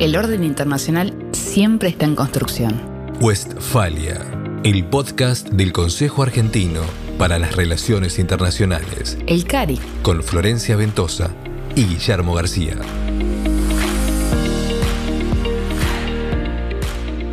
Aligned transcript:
El 0.00 0.16
orden 0.16 0.44
internacional 0.44 1.14
siempre 1.32 1.90
está 1.90 2.06
en 2.06 2.16
construcción. 2.16 2.80
Westfalia, 3.20 4.18
el 4.64 4.86
podcast 4.86 5.50
del 5.50 5.74
Consejo 5.74 6.22
Argentino 6.22 6.80
para 7.18 7.38
las 7.38 7.54
Relaciones 7.54 8.18
Internacionales. 8.18 9.18
El 9.26 9.44
CARI. 9.44 9.78
Con 10.00 10.22
Florencia 10.22 10.74
Ventosa 10.76 11.34
y 11.76 11.84
Guillermo 11.84 12.32
García. 12.32 12.76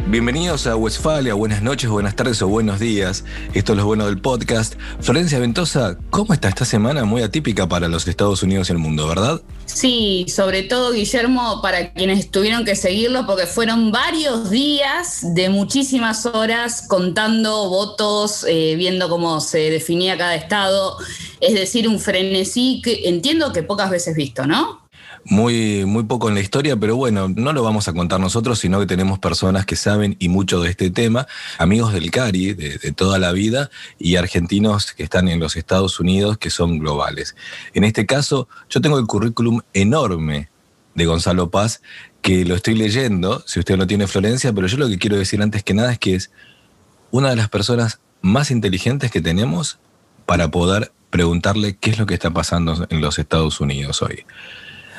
Bienvenidos 0.09 0.67
a 0.67 0.77
Westfalia, 0.77 1.33
buenas 1.33 1.61
noches, 1.61 1.89
buenas 1.89 2.15
tardes 2.15 2.41
o 2.41 2.47
buenos 2.47 2.79
días. 2.79 3.25
Esto 3.53 3.73
es 3.73 3.77
lo 3.77 3.85
bueno 3.85 4.05
del 4.05 4.21
podcast. 4.21 4.75
Florencia 5.01 5.37
Ventosa, 5.37 5.97
¿cómo 6.11 6.33
está 6.33 6.47
esta 6.47 6.63
semana? 6.63 7.03
Muy 7.03 7.23
atípica 7.23 7.67
para 7.67 7.89
los 7.89 8.07
Estados 8.07 8.41
Unidos 8.41 8.69
y 8.69 8.71
el 8.71 8.77
mundo, 8.77 9.05
¿verdad? 9.05 9.41
Sí, 9.65 10.25
sobre 10.29 10.63
todo 10.63 10.93
Guillermo, 10.93 11.61
para 11.61 11.91
quienes 11.91 12.31
tuvieron 12.31 12.63
que 12.63 12.77
seguirlo, 12.77 13.27
porque 13.27 13.47
fueron 13.47 13.91
varios 13.91 14.49
días 14.49 15.35
de 15.35 15.49
muchísimas 15.49 16.25
horas 16.25 16.85
contando 16.87 17.67
votos, 17.67 18.45
eh, 18.47 18.75
viendo 18.77 19.09
cómo 19.09 19.41
se 19.41 19.69
definía 19.69 20.17
cada 20.17 20.35
estado. 20.35 20.99
Es 21.41 21.53
decir, 21.53 21.85
un 21.85 21.99
frenesí 21.99 22.81
que 22.81 23.09
entiendo 23.09 23.51
que 23.51 23.61
pocas 23.61 23.89
veces 23.89 24.15
visto, 24.15 24.47
¿no? 24.47 24.86
Muy, 25.29 25.85
muy 25.85 26.03
poco 26.03 26.29
en 26.29 26.35
la 26.35 26.41
historia, 26.41 26.77
pero 26.77 26.95
bueno, 26.95 27.27
no 27.27 27.51
lo 27.51 27.61
vamos 27.63 27.87
a 27.87 27.93
contar 27.93 28.19
nosotros, 28.19 28.59
sino 28.59 28.79
que 28.79 28.85
tenemos 28.85 29.19
personas 29.19 29.65
que 29.65 29.75
saben 29.75 30.15
y 30.19 30.29
mucho 30.29 30.61
de 30.61 30.69
este 30.69 30.89
tema, 30.89 31.27
amigos 31.57 31.93
del 31.93 32.11
CARI 32.11 32.53
de, 32.53 32.77
toda 32.93 33.19
la 33.19 33.31
vida 33.33 33.69
y 33.99 34.15
argentinos 34.15 34.93
que 34.93 35.03
están 35.03 35.27
en 35.27 35.39
los 35.39 35.55
Estados 35.55 35.99
Unidos 35.99 36.37
que 36.37 36.49
son 36.49 36.79
globales. 36.79 37.35
En 37.73 37.83
este 37.83 38.05
caso, 38.05 38.47
yo 38.69 38.79
tengo 38.79 38.99
el 38.99 39.05
currículum 39.05 39.61
enorme 39.73 40.49
de 40.95 41.05
Gonzalo 41.05 41.51
Paz, 41.51 41.81
que 42.21 42.45
lo 42.45 42.55
estoy 42.55 42.75
leyendo, 42.75 43.43
si 43.45 43.59
usted 43.59 43.77
no 43.77 43.85
tiene 43.85 44.07
Florencia, 44.07 44.53
pero 44.53 44.67
yo 44.67 44.77
lo 44.77 44.87
que 44.87 44.97
quiero 44.97 45.17
decir 45.17 45.41
antes 45.41 45.63
que 45.63 45.73
nada 45.73 45.91
es 45.91 45.99
que 45.99 46.15
es 46.15 46.31
una 47.11 47.29
de 47.29 47.35
las 47.35 47.49
personas 47.49 47.99
más 48.21 48.49
inteligentes 48.49 49.11
que 49.11 49.21
tenemos 49.21 49.79
para 50.25 50.49
poder 50.51 50.91
preguntarle 51.09 51.77
qué 51.77 51.91
es 51.91 51.99
lo 51.99 52.05
que 52.05 52.13
está 52.13 52.31
pasando 52.31 52.87
en 52.89 53.01
los 53.01 53.19
Estados 53.19 53.59
Unidos 53.59 54.01
hoy. 54.01 54.25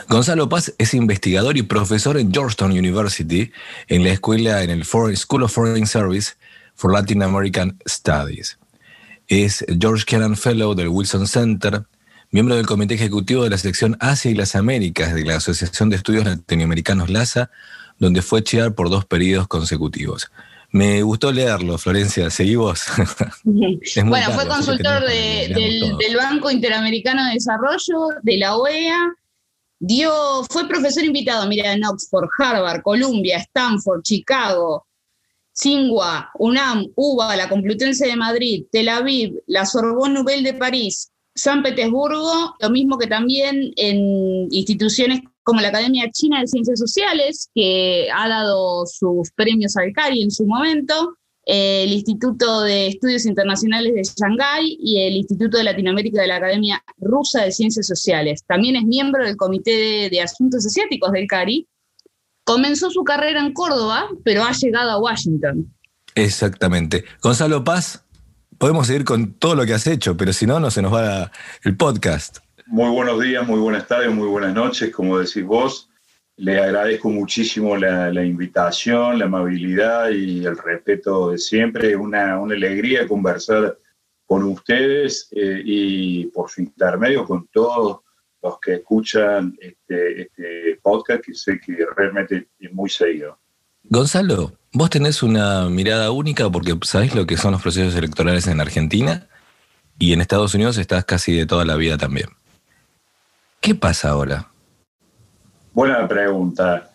Gonzalo 0.09 0.49
Paz 0.49 0.73
es 0.79 0.95
investigador 0.95 1.59
y 1.59 1.63
profesor 1.63 2.17
en 2.17 2.33
Georgetown 2.33 2.73
University, 2.73 3.53
en 3.89 4.05
la 4.05 4.11
escuela 4.11 4.63
en 4.63 4.71
el 4.71 4.85
School 4.85 5.43
of 5.43 5.53
Foreign 5.53 5.87
Service 5.87 6.33
for 6.75 6.95
Latin 6.95 7.23
American 7.23 7.79
Studies. 7.87 8.59
Es 9.27 9.67
George 9.79 10.07
Kennan 10.07 10.35
Fellow 10.35 10.75
del 10.75 10.89
Wilson 10.89 11.27
Center, 11.27 11.83
miembro 12.31 12.57
del 12.57 12.67
Comité 12.67 12.95
Ejecutivo 12.95 13.45
de 13.45 13.51
la 13.51 13.59
Sección 13.59 13.99
Asia 14.01 14.31
y 14.31 14.35
las 14.35 14.55
Américas 14.55 15.15
de 15.15 15.27
la 15.27 15.37
Asociación 15.37 15.91
de 15.91 15.97
Estudios 15.97 16.25
Latinoamericanos 16.25 17.11
LASA, 17.11 17.51
donde 17.99 18.23
fue 18.23 18.43
chair 18.43 18.73
por 18.73 18.89
dos 18.89 19.05
periodos 19.05 19.47
consecutivos. 19.47 20.31
Me 20.71 21.03
gustó 21.03 21.33
leerlo, 21.33 21.77
Florencia. 21.77 22.31
¿Seguí 22.31 22.57
vos? 22.57 22.85
bueno, 23.45 24.31
fue 24.33 24.47
consultor 24.47 25.05
del 25.05 26.17
Banco 26.17 26.51
Interamericano 26.51 27.27
de 27.27 27.35
Desarrollo, 27.35 28.09
de 28.23 28.39
la 28.39 28.57
OEA, 28.57 29.15
Dio, 29.81 30.45
fue 30.51 30.69
profesor 30.69 31.05
invitado, 31.05 31.47
mira, 31.49 31.73
en 31.73 31.85
Oxford, 31.85 32.29
Harvard, 32.39 32.83
Columbia, 32.83 33.39
Stanford, 33.39 34.03
Chicago, 34.03 34.87
Tsinghua, 35.53 36.31
UNAM, 36.39 36.87
UBA, 36.95 37.37
la 37.37 37.49
Complutense 37.49 38.07
de 38.07 38.17
Madrid, 38.17 38.67
Tel 38.71 38.89
Aviv, 38.89 39.41
la 39.47 39.67
Sorbonne 39.67 40.15
Nouvelle 40.15 40.45
de 40.45 40.55
París, 40.55 41.11
San 41.35 41.63
Petersburgo, 41.63 42.55
lo 42.59 42.71
mismo 42.71 42.99
que 42.99 43.07
también 43.07 43.73
en 43.77 44.49
instituciones 44.53 45.21
como 45.43 45.61
la 45.61 45.69
Academia 45.69 46.11
China 46.13 46.41
de 46.41 46.47
Ciencias 46.47 46.79
Sociales, 46.79 47.51
que 47.55 48.09
ha 48.15 48.29
dado 48.29 48.85
sus 48.87 49.31
premios 49.33 49.77
al 49.77 49.93
CARI 49.93 50.23
en 50.23 50.31
su 50.31 50.47
momento, 50.47 51.17
el 51.49 51.91
Instituto 51.95 52.61
de 52.61 52.89
Estudios 52.89 53.25
Internacionales 53.25 53.95
de 53.95 54.03
Shanghái 54.03 54.77
y 54.79 55.01
el 55.01 55.15
Instituto 55.15 55.57
de 55.57 55.65
Latinoamérica 55.65 56.21
de 56.21 56.29
la 56.29 56.37
Academia 56.37 56.85
Rusa 56.99 57.43
de 57.43 57.53
Ciencias 57.53 57.87
Sociales. 57.87 58.45
También 58.47 58.77
es 58.77 58.85
miembro 58.85 59.25
del 59.25 59.39
Comité 59.39 60.11
de, 60.11 60.21
Asuntos 60.21 60.67
Asiáticos 60.67 61.11
del 61.11 61.27
CARI. 61.27 61.67
Comenzó 62.45 62.91
su 62.91 63.03
carrera 63.03 63.41
en 63.41 63.55
Córdoba, 63.55 64.09
pero 64.25 64.45
ha 64.45 64.53
llegado 64.53 64.91
a 64.91 64.99
Washington. 64.99 65.75
Exactamente. 66.15 67.07
Gonzalo 67.23 67.65
Paz, 67.65 68.05
podemos 68.59 68.87
seguir 68.87 69.05
con 69.05 69.33
todo 69.33 69.55
lo 69.55 69.65
que 69.65 69.73
has 69.73 69.87
hecho, 69.87 70.19
pero 70.19 70.35
si 70.35 70.47
no, 70.47 70.61
no 70.61 70.71
se 70.71 70.83
nos 70.83 70.93
va 70.93 71.33
el 71.65 71.79
podcast. 71.79 72.41
Muy 72.67 72.91
buenos 72.91 73.23
días, 73.23 73.47
muy 73.47 73.59
buenas 73.59 73.89
tardes, 73.89 74.15
muy 74.15 74.29
buenas 74.29 74.53
noches, 74.53 74.93
como 74.93 75.19
decís 75.19 75.45
vos. 75.47 75.88
Le 76.39 76.61
agradezco 76.61 77.11
muchísimo 77.11 77.77
la, 77.77 78.25
invitación, 78.25 79.19
la 79.19 79.27
amabilidad 79.27 80.11
y 80.11 80.45
el 80.45 80.57
respeto 80.57 81.31
de 81.31 81.39
siempre. 81.39 81.97
Una, 81.97 82.39
una 82.39 82.55
alegría 82.55 83.07
conversar 83.07 83.77
con 84.25 84.45
ustedes 84.45 85.29
eh, 85.33 85.63
y 85.65 86.27
por 86.27 86.51
su 86.51 86.61
intermedio 86.61 87.25
con 87.25 87.49
todos 87.49 88.01
los 88.43 88.61
que 88.61 88.75
escuchan 88.75 89.57
este, 89.61 90.23
este, 90.23 90.79
podcast, 90.83 91.25
que 91.25 91.35
sé 91.35 91.59
que 91.59 91.77
realmente 91.97 92.49
es 92.61 92.73
muy 92.73 92.89
seguido. 92.89 93.39
Gonzalo, 93.85 94.53
vos 94.73 94.91
tenés 94.91 95.23
una 95.23 95.69
mirada 95.69 96.11
única 96.11 96.49
porque 96.51 96.79
sabés 96.83 97.15
lo 97.15 97.27
que 97.27 97.37
son 97.37 97.53
los 97.53 97.63
procesos 97.63 97.97
electorales 97.97 98.47
en 98.47 98.61
Argentina 98.61 99.27
y 99.99 100.13
en 100.13 100.21
Estados 100.21 100.55
Unidos 100.55 100.79
estás 100.79 101.05
casi 101.05 101.33
de 101.33 101.47
toda 101.47 101.65
la 101.65 101.77
vida 101.77 101.97
también. 101.97 102.29
¿Qué 103.61 103.75
pasa 103.75 104.11
ahora? 104.11 104.49
Buena 105.79 106.09
pregunta. 106.09 106.91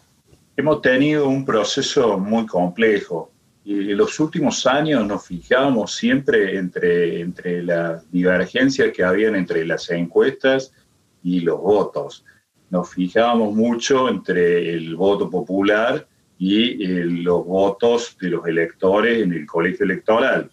Hemos 0.57 0.81
tenido 0.81 1.29
un 1.29 1.45
proceso 1.45 2.17
muy 2.17 2.45
complejo 2.45 3.31
y 3.63 3.91
en 3.91 3.97
los 3.97 4.19
últimos 4.19 4.67
años 4.67 5.07
nos 5.07 5.25
fijábamos 5.25 5.95
siempre 5.95 6.57
entre, 6.57 7.21
entre 7.21 7.63
las 7.63 8.11
divergencias 8.11 8.91
que 8.91 9.01
habían 9.01 9.38
entre 9.38 9.66
las 9.66 9.89
encuestas 9.89 10.73
y 11.23 11.39
los 11.39 11.61
votos. 11.61 12.25
Nos 12.71 12.94
fijábamos 12.94 13.55
mucho 13.55 14.09
entre 14.09 14.73
el 14.73 14.97
voto 14.97 15.29
popular 15.29 16.05
y 16.38 16.83
eh, 16.83 17.05
los 17.05 17.45
votos 17.45 18.17
de 18.19 18.31
los 18.31 18.45
electores 18.45 19.23
en 19.23 19.31
el 19.31 19.45
colegio 19.45 19.85
electoral. 19.85 20.51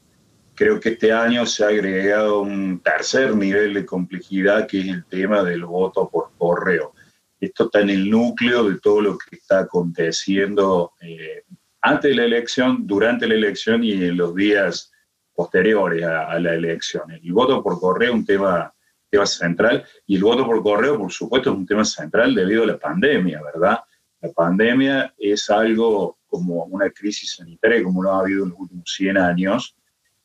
Creo 0.54 0.78
que 0.78 0.90
este 0.90 1.10
año 1.10 1.44
se 1.46 1.64
ha 1.64 1.68
agregado 1.70 2.42
un 2.42 2.78
tercer 2.78 3.34
nivel 3.34 3.74
de 3.74 3.84
complejidad 3.84 4.68
que 4.68 4.82
es 4.82 4.86
el 4.86 5.04
tema 5.06 5.42
del 5.42 5.64
voto 5.64 6.08
por 6.08 6.30
correo 6.38 6.92
esto 7.40 7.64
está 7.64 7.80
en 7.80 7.90
el 7.90 8.10
núcleo 8.10 8.68
de 8.68 8.78
todo 8.80 9.00
lo 9.00 9.18
que 9.18 9.36
está 9.36 9.60
aconteciendo 9.60 10.92
eh, 11.00 11.44
antes 11.80 12.10
de 12.10 12.16
la 12.16 12.24
elección, 12.24 12.86
durante 12.86 13.26
la 13.26 13.34
elección 13.34 13.82
y 13.82 13.92
en 13.92 14.16
los 14.16 14.34
días 14.34 14.92
posteriores 15.34 16.04
a, 16.04 16.38
la 16.38 16.54
elección. 16.54 17.10
El 17.10 17.32
voto 17.32 17.62
por 17.62 17.80
correo 17.80 18.10
es 18.10 18.14
un 18.14 18.26
tema, 18.26 18.74
tema 19.08 19.24
central 19.24 19.84
y 20.06 20.16
el 20.16 20.22
voto 20.22 20.44
por 20.44 20.62
correo, 20.62 20.98
por 20.98 21.10
supuesto, 21.10 21.50
es 21.50 21.56
un 21.56 21.66
tema 21.66 21.84
central 21.84 22.34
debido 22.34 22.64
a 22.64 22.66
la 22.66 22.78
pandemia, 22.78 23.40
¿verdad? 23.42 23.78
La 24.20 24.30
pandemia 24.32 25.14
es 25.16 25.48
algo 25.48 26.18
como 26.26 26.64
una 26.64 26.90
crisis 26.90 27.36
sanitaria 27.36 27.82
como 27.82 28.02
no 28.02 28.12
ha 28.12 28.20
habido 28.20 28.44
en 28.44 28.50
los 28.50 28.58
últimos 28.60 28.92
100 28.94 29.16
años 29.16 29.74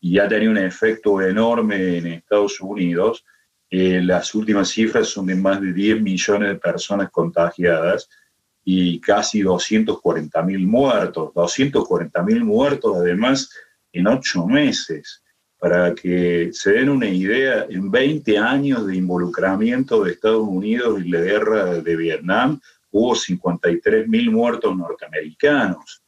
y 0.01 0.19
ha 0.19 0.27
tenido 0.27 0.51
un 0.51 0.57
efecto 0.57 1.21
enorme 1.21 1.97
en 1.97 2.07
Estados 2.07 2.59
Unidos 2.59 3.23
eh, 3.69 4.01
las 4.01 4.33
últimas 4.35 4.69
cifras 4.69 5.07
son 5.07 5.25
de 5.25 5.35
más 5.35 5.59
de 5.61 5.73
10 5.73 6.01
millones 6.01 6.49
de 6.49 6.55
personas 6.55 7.09
contagiadas 7.09 8.09
y 8.63 8.99
casi 8.99 9.41
240 9.41 10.41
mil 10.43 10.67
muertos. 10.67 11.33
240 11.33 12.23
mil 12.23 12.43
muertos 12.43 12.97
además 12.97 13.49
en 13.91 14.07
ocho 14.07 14.45
meses. 14.45 15.21
Para 15.57 15.95
que 15.95 16.49
se 16.51 16.73
den 16.73 16.89
una 16.89 17.07
idea, 17.07 17.65
en 17.69 17.89
20 17.89 18.37
años 18.37 18.85
de 18.85 18.97
involucramiento 18.97 20.03
de 20.03 20.11
Estados 20.11 20.45
Unidos 20.47 20.99
en 20.99 21.11
la 21.11 21.21
guerra 21.21 21.65
de 21.75 21.95
Vietnam, 21.95 22.59
hubo 22.91 23.15
53 23.15 24.07
mil 24.07 24.31
muertos 24.31 24.75
norteamericanos. 24.75 26.04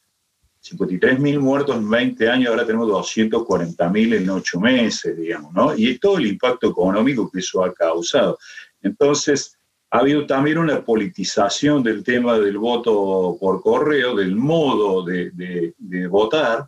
53 0.69 1.19
mil 1.19 1.39
muertos 1.39 1.75
en 1.75 1.89
20 1.89 2.29
años, 2.29 2.49
ahora 2.49 2.65
tenemos 2.65 2.87
240 2.87 3.89
mil 3.89 4.13
en 4.13 4.29
8 4.29 4.59
meses, 4.59 5.17
digamos, 5.17 5.53
¿no? 5.53 5.75
Y 5.75 5.97
todo 5.97 6.17
el 6.17 6.27
impacto 6.27 6.69
económico 6.69 7.29
que 7.31 7.39
eso 7.39 7.63
ha 7.63 7.73
causado. 7.73 8.37
Entonces, 8.81 9.57
ha 9.89 9.99
habido 9.99 10.25
también 10.25 10.57
una 10.57 10.83
politización 10.83 11.81
del 11.81 12.03
tema 12.03 12.37
del 12.37 12.57
voto 12.57 13.37
por 13.39 13.61
correo, 13.61 14.15
del 14.15 14.35
modo 14.35 15.03
de, 15.03 15.73
votar. 16.09 16.67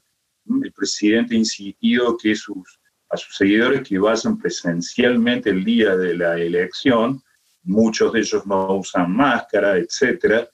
El 0.63 0.71
presidente 0.71 1.35
ha 1.35 1.37
insistido 1.37 2.17
que 2.17 2.33
sus, 2.35 2.79
a 3.09 3.17
sus 3.17 3.35
seguidores 3.35 3.87
que 3.87 3.99
vayan 3.99 4.37
presencialmente 4.37 5.49
el 5.49 5.65
día 5.65 5.97
de 5.97 6.15
la 6.15 6.37
elección, 6.37 7.21
muchos 7.63 8.13
de 8.13 8.19
ellos 8.19 8.47
no 8.47 8.77
usan 8.77 9.11
máscara, 9.11 9.77
etcétera, 9.77 10.49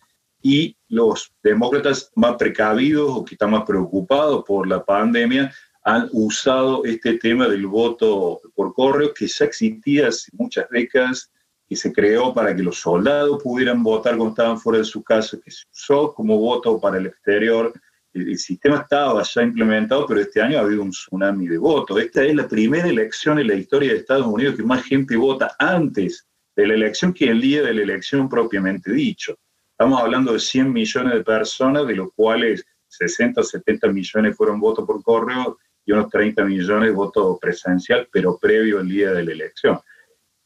y 0.47 0.77
los 0.89 1.33
demócratas 1.41 2.11
más 2.13 2.35
precavidos 2.35 3.09
o 3.09 3.25
que 3.25 3.33
están 3.33 3.49
más 3.49 3.63
preocupados 3.65 4.43
por 4.45 4.67
la 4.67 4.85
pandemia 4.85 5.51
han 5.83 6.07
usado 6.11 6.85
este 6.85 7.17
tema 7.17 7.47
del 7.47 7.65
voto 7.65 8.39
por 8.53 8.71
correo 8.75 9.11
que 9.11 9.25
ya 9.25 9.45
existía 9.45 10.09
hace 10.09 10.29
muchas 10.33 10.69
décadas 10.69 11.31
que 11.67 11.75
se 11.75 11.91
creó 11.91 12.31
para 12.31 12.55
que 12.55 12.61
los 12.61 12.79
soldados 12.79 13.41
pudieran 13.41 13.81
votar 13.81 14.17
cuando 14.17 14.33
estaban 14.33 14.59
fuera 14.59 14.77
de 14.77 14.85
su 14.85 15.03
casa, 15.03 15.39
que 15.43 15.49
se 15.49 15.63
usó 15.73 16.13
como 16.13 16.37
voto 16.37 16.79
para 16.79 16.99
el 16.99 17.07
exterior. 17.07 17.73
El, 18.13 18.37
sistema 18.37 18.81
estaba 18.81 19.23
ya 19.23 19.41
implementado, 19.41 20.05
pero 20.05 20.21
este 20.21 20.43
año 20.43 20.59
ha 20.59 20.61
habido 20.61 20.83
un 20.83 20.91
tsunami 20.91 21.47
de 21.47 21.57
votos. 21.57 21.99
Esta 21.99 22.23
es 22.23 22.35
la 22.35 22.47
primera 22.47 22.87
elección 22.87 23.39
en 23.39 23.47
la 23.47 23.55
historia 23.55 23.93
de 23.93 23.97
Estados 23.97 24.27
Unidos 24.27 24.55
que 24.55 24.61
más 24.63 24.83
gente 24.83 25.15
vota 25.15 25.55
antes 25.57 26.27
de 26.55 26.67
la 26.67 26.75
elección 26.75 27.13
que 27.13 27.31
el 27.31 27.41
día 27.41 27.63
de 27.63 27.73
la 27.73 27.81
elección 27.81 28.29
propiamente 28.29 28.91
dicho. 28.93 29.35
Estamos 29.77 29.99
hablando 29.99 30.31
de 30.31 30.39
100 30.39 30.71
millones 30.71 31.13
de 31.15 31.23
personas, 31.25 31.85
de 31.85 31.95
los 31.95 32.07
cuales 32.15 32.65
60 32.87 33.41
o 33.41 33.43
70 33.43 33.89
millones 33.89 34.37
fueron 34.37 34.57
votos 34.57 34.85
por 34.85 35.03
correo 35.03 35.57
y 35.85 35.91
unos 35.91 36.09
30 36.09 36.45
millones 36.45 36.93
votos 36.93 37.37
presencial, 37.41 38.07
pero 38.09 38.37
previo 38.37 38.79
al 38.79 38.87
día 38.87 39.11
de 39.11 39.25
la 39.25 39.33
elección. 39.33 39.77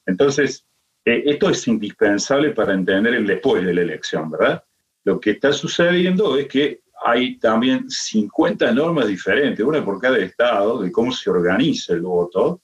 Entonces, 0.07 0.65
eh, 1.05 1.21
esto 1.27 1.51
es 1.51 1.67
indispensable 1.67 2.49
para 2.55 2.73
entender 2.73 3.13
el 3.13 3.27
después 3.27 3.63
de 3.63 3.71
la 3.71 3.81
elección, 3.81 4.31
¿verdad? 4.31 4.63
Lo 5.03 5.19
que 5.19 5.31
está 5.31 5.53
sucediendo 5.53 6.35
es 6.35 6.47
que 6.47 6.81
hay 7.05 7.37
también 7.37 7.87
50 7.87 8.71
normas 8.71 9.05
diferentes, 9.05 9.63
una 9.63 9.85
por 9.85 10.01
cada 10.01 10.17
estado, 10.17 10.81
de 10.81 10.91
cómo 10.91 11.11
se 11.11 11.29
organiza 11.29 11.93
el 11.93 12.01
voto. 12.01 12.63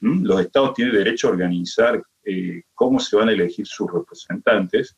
Los 0.00 0.40
estados 0.40 0.72
tienen 0.72 0.94
derecho 0.94 1.28
a 1.28 1.32
organizar 1.32 2.02
eh, 2.24 2.62
cómo 2.72 2.98
se 2.98 3.14
van 3.14 3.28
a 3.28 3.32
elegir 3.32 3.66
sus 3.66 3.92
representantes 3.92 4.96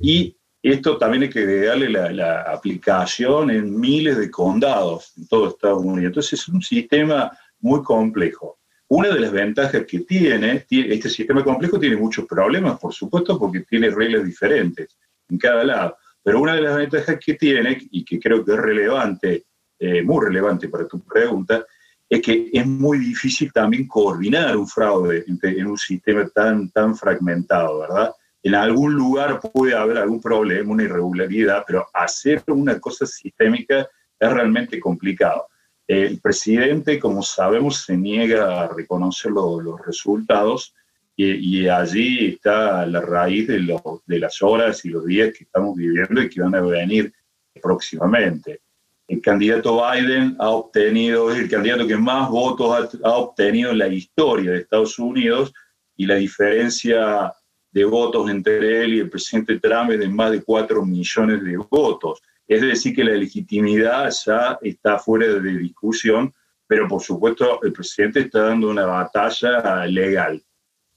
y 0.00 0.37
esto 0.62 0.98
también 0.98 1.24
hay 1.24 1.30
que 1.30 1.64
darle 1.64 1.88
la, 1.88 2.42
aplicación 2.42 3.50
en 3.50 3.78
miles 3.78 4.18
de 4.18 4.30
condados 4.30 5.12
en 5.16 5.28
todo 5.28 5.48
Estados 5.48 5.82
Unidos. 5.82 6.06
Entonces 6.06 6.40
es 6.40 6.48
un 6.48 6.62
sistema 6.62 7.30
muy 7.60 7.82
complejo. 7.82 8.58
Una 8.88 9.08
de 9.10 9.20
las 9.20 9.32
ventajas 9.32 9.84
que 9.86 10.00
tiene, 10.00 10.64
este 10.68 11.10
sistema 11.10 11.44
complejo 11.44 11.78
tiene 11.78 11.96
muchos 11.96 12.26
problemas, 12.26 12.78
por 12.80 12.92
supuesto, 12.92 13.38
porque 13.38 13.60
tiene 13.60 13.90
reglas 13.90 14.24
diferentes 14.24 14.96
en 15.28 15.38
cada 15.38 15.62
lado. 15.62 15.96
Pero 16.22 16.40
una 16.40 16.54
de 16.54 16.62
las 16.62 16.76
ventajas 16.76 17.18
que 17.24 17.34
tiene, 17.34 17.86
y 17.90 18.04
que 18.04 18.18
creo 18.18 18.44
que 18.44 18.52
es 18.52 18.58
relevante, 18.58 19.44
eh, 19.78 20.02
muy 20.02 20.24
relevante 20.24 20.68
para 20.68 20.88
tu 20.88 21.00
pregunta, 21.00 21.64
es 22.08 22.22
que 22.22 22.48
es 22.52 22.66
muy 22.66 22.98
difícil 22.98 23.52
también 23.52 23.86
coordinar 23.86 24.56
un 24.56 24.66
fraude 24.66 25.24
en 25.26 25.66
un 25.66 25.76
sistema 25.76 26.26
tan, 26.28 26.70
tan 26.70 26.96
fragmentado, 26.96 27.80
¿verdad? 27.80 28.12
En 28.42 28.54
algún 28.54 28.94
lugar 28.94 29.40
puede 29.40 29.74
haber 29.74 29.98
algún 29.98 30.20
problema, 30.20 30.72
una 30.72 30.84
irregularidad, 30.84 31.64
pero 31.66 31.86
hacer 31.92 32.42
una 32.46 32.78
cosa 32.78 33.04
sistémica 33.04 33.88
es 34.18 34.32
realmente 34.32 34.78
complicado. 34.78 35.48
El 35.86 36.20
presidente, 36.20 36.98
como 36.98 37.22
sabemos, 37.22 37.84
se 37.84 37.96
niega 37.96 38.62
a 38.62 38.68
reconocer 38.68 39.32
los 39.32 39.80
resultados 39.84 40.74
y, 41.16 41.66
allí 41.66 42.28
está 42.28 42.86
la 42.86 43.00
raíz 43.00 43.48
de, 43.48 43.80
de 44.06 44.18
las 44.20 44.40
horas 44.40 44.84
y 44.84 44.90
los 44.90 45.04
días 45.04 45.32
que 45.36 45.44
estamos 45.44 45.76
viviendo 45.76 46.22
y 46.22 46.28
que 46.28 46.40
van 46.40 46.54
a 46.54 46.60
venir 46.60 47.12
próximamente. 47.60 48.60
El 49.08 49.20
candidato 49.20 49.82
Biden 49.82 50.36
ha 50.38 50.50
obtenido, 50.50 51.32
es 51.32 51.38
el 51.38 51.50
candidato 51.50 51.88
que 51.88 51.96
más 51.96 52.28
votos 52.30 52.92
ha, 53.02 53.08
ha 53.08 53.12
obtenido 53.14 53.72
en 53.72 53.78
la 53.78 53.88
historia 53.88 54.52
de 54.52 54.58
Estados 54.58 54.98
Unidos 54.98 55.52
y 55.96 56.06
la 56.06 56.16
diferencia 56.16 57.32
de 57.78 57.84
votos 57.84 58.28
entre 58.28 58.82
él 58.82 58.94
y 58.94 58.98
el 59.00 59.10
presidente 59.10 59.60
Trump 59.60 59.90
es 59.92 60.00
de 60.00 60.08
más 60.08 60.32
de 60.32 60.42
4 60.42 60.84
millones 60.84 61.44
de 61.44 61.56
votos. 61.56 62.20
Es 62.46 62.60
decir, 62.60 62.94
que 62.94 63.04
la 63.04 63.12
legitimidad 63.12 64.10
ya 64.26 64.58
está 64.62 64.98
fuera 64.98 65.26
de 65.26 65.58
discusión, 65.58 66.32
pero 66.66 66.88
por 66.88 67.00
supuesto 67.00 67.62
el 67.62 67.72
presidente 67.72 68.20
está 68.20 68.46
dando 68.48 68.68
una 68.70 68.86
batalla 68.86 69.86
legal 69.86 70.42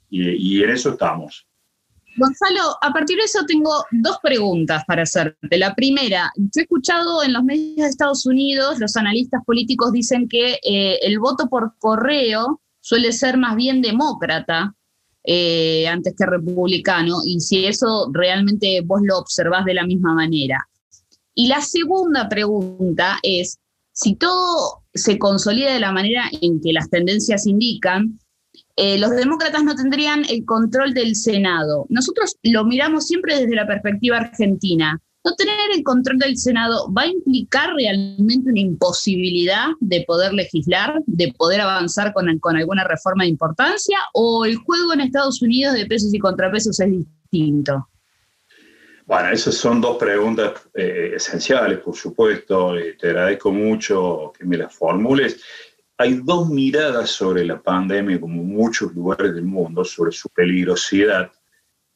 y, 0.09 0.63
en 0.63 0.69
eso 0.71 0.89
estamos. 0.89 1.47
Gonzalo, 2.17 2.75
a 2.81 2.91
partir 2.91 3.17
de 3.17 3.23
eso 3.23 3.45
tengo 3.45 3.85
dos 3.91 4.17
preguntas 4.21 4.83
para 4.85 5.03
hacerte. 5.03 5.57
La 5.57 5.73
primera, 5.75 6.29
yo 6.35 6.59
he 6.59 6.61
escuchado 6.63 7.23
en 7.23 7.31
los 7.31 7.43
medios 7.43 7.77
de 7.77 7.87
Estados 7.87 8.25
Unidos, 8.25 8.79
los 8.79 8.97
analistas 8.97 9.41
políticos 9.45 9.93
dicen 9.93 10.27
que 10.27 10.59
eh, 10.63 10.99
el 11.03 11.19
voto 11.19 11.47
por 11.47 11.75
correo 11.79 12.61
suele 12.81 13.13
ser 13.13 13.37
más 13.37 13.55
bien 13.55 13.81
demócrata 13.81 14.75
eh, 15.23 15.87
antes 15.87 16.13
que 16.17 16.25
republicano, 16.25 17.17
y 17.25 17.39
si 17.39 17.65
eso 17.65 18.09
realmente 18.11 18.81
vos 18.83 19.01
lo 19.03 19.17
observás 19.17 19.65
de 19.65 19.75
la 19.75 19.85
misma 19.85 20.13
manera. 20.13 20.67
Y 21.33 21.47
la 21.47 21.61
segunda 21.61 22.27
pregunta 22.27 23.19
es, 23.23 23.59
si 23.93 24.15
todo 24.15 24.83
se 24.93 25.17
consolida 25.17 25.73
de 25.73 25.79
la 25.79 25.91
manera 25.91 26.23
en 26.41 26.59
que 26.61 26.73
las 26.73 26.89
tendencias 26.89 27.45
indican, 27.45 28.19
eh, 28.75 28.97
los 28.97 29.11
demócratas 29.11 29.63
no 29.63 29.75
tendrían 29.75 30.23
el 30.29 30.45
control 30.45 30.93
del 30.93 31.15
Senado. 31.15 31.85
Nosotros 31.89 32.37
lo 32.43 32.65
miramos 32.65 33.05
siempre 33.05 33.37
desde 33.37 33.55
la 33.55 33.67
perspectiva 33.67 34.17
argentina. 34.17 34.99
¿No 35.23 35.35
tener 35.35 35.55
el 35.75 35.83
control 35.83 36.17
del 36.17 36.35
Senado 36.35 36.91
va 36.91 37.03
a 37.03 37.07
implicar 37.07 37.73
realmente 37.75 38.49
una 38.49 38.59
imposibilidad 38.59 39.67
de 39.79 40.03
poder 40.07 40.33
legislar, 40.33 40.99
de 41.05 41.31
poder 41.37 41.61
avanzar 41.61 42.11
con, 42.11 42.39
con 42.39 42.57
alguna 42.57 42.83
reforma 42.83 43.23
de 43.23 43.29
importancia? 43.29 43.99
¿O 44.13 44.45
el 44.45 44.55
juego 44.55 44.93
en 44.93 45.01
Estados 45.01 45.41
Unidos 45.43 45.75
de 45.75 45.85
pesos 45.85 46.11
y 46.13 46.17
contrapesos 46.19 46.79
es 46.79 46.89
distinto? 46.89 47.87
Bueno, 49.05 49.29
esas 49.29 49.55
son 49.55 49.81
dos 49.81 49.97
preguntas 49.97 50.53
eh, 50.73 51.13
esenciales, 51.15 51.79
por 51.79 51.95
supuesto. 51.95 52.73
Te 52.99 53.09
agradezco 53.09 53.51
mucho 53.51 54.31
que 54.37 54.45
me 54.45 54.57
las 54.57 54.73
formules. 54.73 55.43
Hay 55.97 56.21
dos 56.23 56.49
miradas 56.49 57.11
sobre 57.11 57.45
la 57.45 57.61
pandemia, 57.61 58.19
como 58.19 58.41
en 58.41 58.47
muchos 58.47 58.93
lugares 58.93 59.35
del 59.35 59.43
mundo, 59.43 59.83
sobre 59.83 60.11
su 60.11 60.29
peligrosidad. 60.29 61.31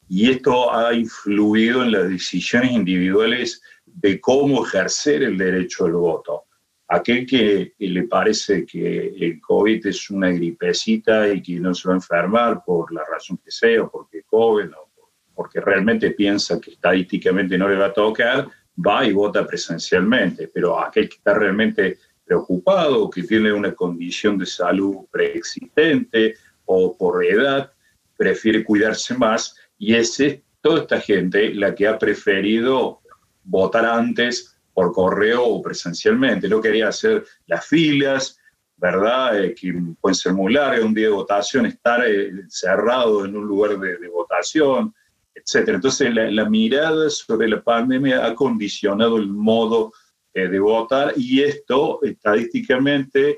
Y 0.08 0.30
esto 0.30 0.74
ha 0.74 0.94
influido 0.94 1.84
en 1.84 1.92
las 1.92 2.10
decisiones 2.10 2.72
individuales 2.72 3.62
de 3.86 4.20
cómo 4.22 4.66
ejercer 4.66 5.24
el 5.24 5.38
derecho 5.38 5.86
al 5.86 5.94
voto. 5.94 6.44
Aquel 6.88 7.26
que, 7.26 7.74
le 7.80 8.04
parece 8.04 8.66
que 8.66 9.08
el 9.20 9.42
COVID 9.42 9.88
es 9.88 10.10
una 10.12 10.30
gripecita 10.30 11.28
y 11.30 11.42
que 11.42 11.60
no 11.60 11.74
se 11.74 11.88
va 11.88 11.96
a 11.96 11.98
enfermar 11.98 12.64
por 12.64 12.94
la 12.94 13.04
razón 13.12 13.38
que 13.44 13.50
sea, 13.50 13.84
o 13.84 13.90
porque 13.90 14.24
COVID 14.24 14.70
o 14.72 14.86
porque 15.34 15.60
realmente 15.60 16.12
piensa 16.12 16.62
que 16.62 16.72
estadísticamente 16.72 17.58
no 17.58 17.68
le 17.68 17.76
va 17.76 17.88
a 17.88 17.94
tocar, 17.94 18.48
va 18.86 19.06
y 19.06 19.12
vota 19.12 19.46
presencialmente, 19.46 20.48
pero 20.48 20.80
aquel 20.80 21.10
que 21.10 21.18
está 21.18 21.34
realmente 21.34 21.98
preocupado, 22.24 23.10
que 23.10 23.24
tiene 23.24 23.52
una 23.52 23.74
condición 23.74 24.38
de 24.38 24.46
salud 24.46 25.06
preexistente 25.12 26.36
o 26.66 26.98
por 26.98 27.24
edad, 27.24 27.72
prefiere 28.18 28.64
cuidarse 28.64 29.14
más 29.18 29.56
y 29.78 29.96
es 29.96 30.18
toda 30.62 30.82
esta 30.82 31.00
gente 31.00 31.54
la 31.54 31.76
que 31.76 31.88
ha 31.88 31.98
preferido 31.98 33.02
votar 33.44 33.86
antes 33.86 34.58
por 34.74 34.92
correo 34.92 35.46
o 35.46 35.62
presencialmente. 35.62 36.50
No 36.50 36.62
quería 36.62 36.90
hacer 36.90 37.24
las 37.48 37.66
filas, 37.66 38.40
¿verdad? 38.78 39.42
Eh, 39.44 39.56
que 39.56 39.74
pueden 40.02 40.16
ser 40.16 40.34
muy 40.34 40.56
un 40.58 40.94
día 40.94 41.06
de 41.06 41.14
votación, 41.14 41.66
estar 41.66 42.06
eh, 42.06 42.32
cerrado 42.50 43.26
en 43.26 43.36
un 43.36 43.46
lugar 43.46 43.80
de 43.80 44.08
votación, 44.10 44.94
entonces, 45.36 46.14
la, 46.14 46.50
mirada 46.50 47.10
sobre 47.10 47.48
la 47.48 47.62
pandemia 47.62 48.26
ha 48.26 48.34
condicionado 48.34 49.18
el 49.18 49.28
modo 49.28 49.92
eh, 50.34 50.48
de 50.48 50.60
votar 50.60 51.14
y 51.18 51.42
esto 51.42 52.00
estadísticamente, 52.04 53.38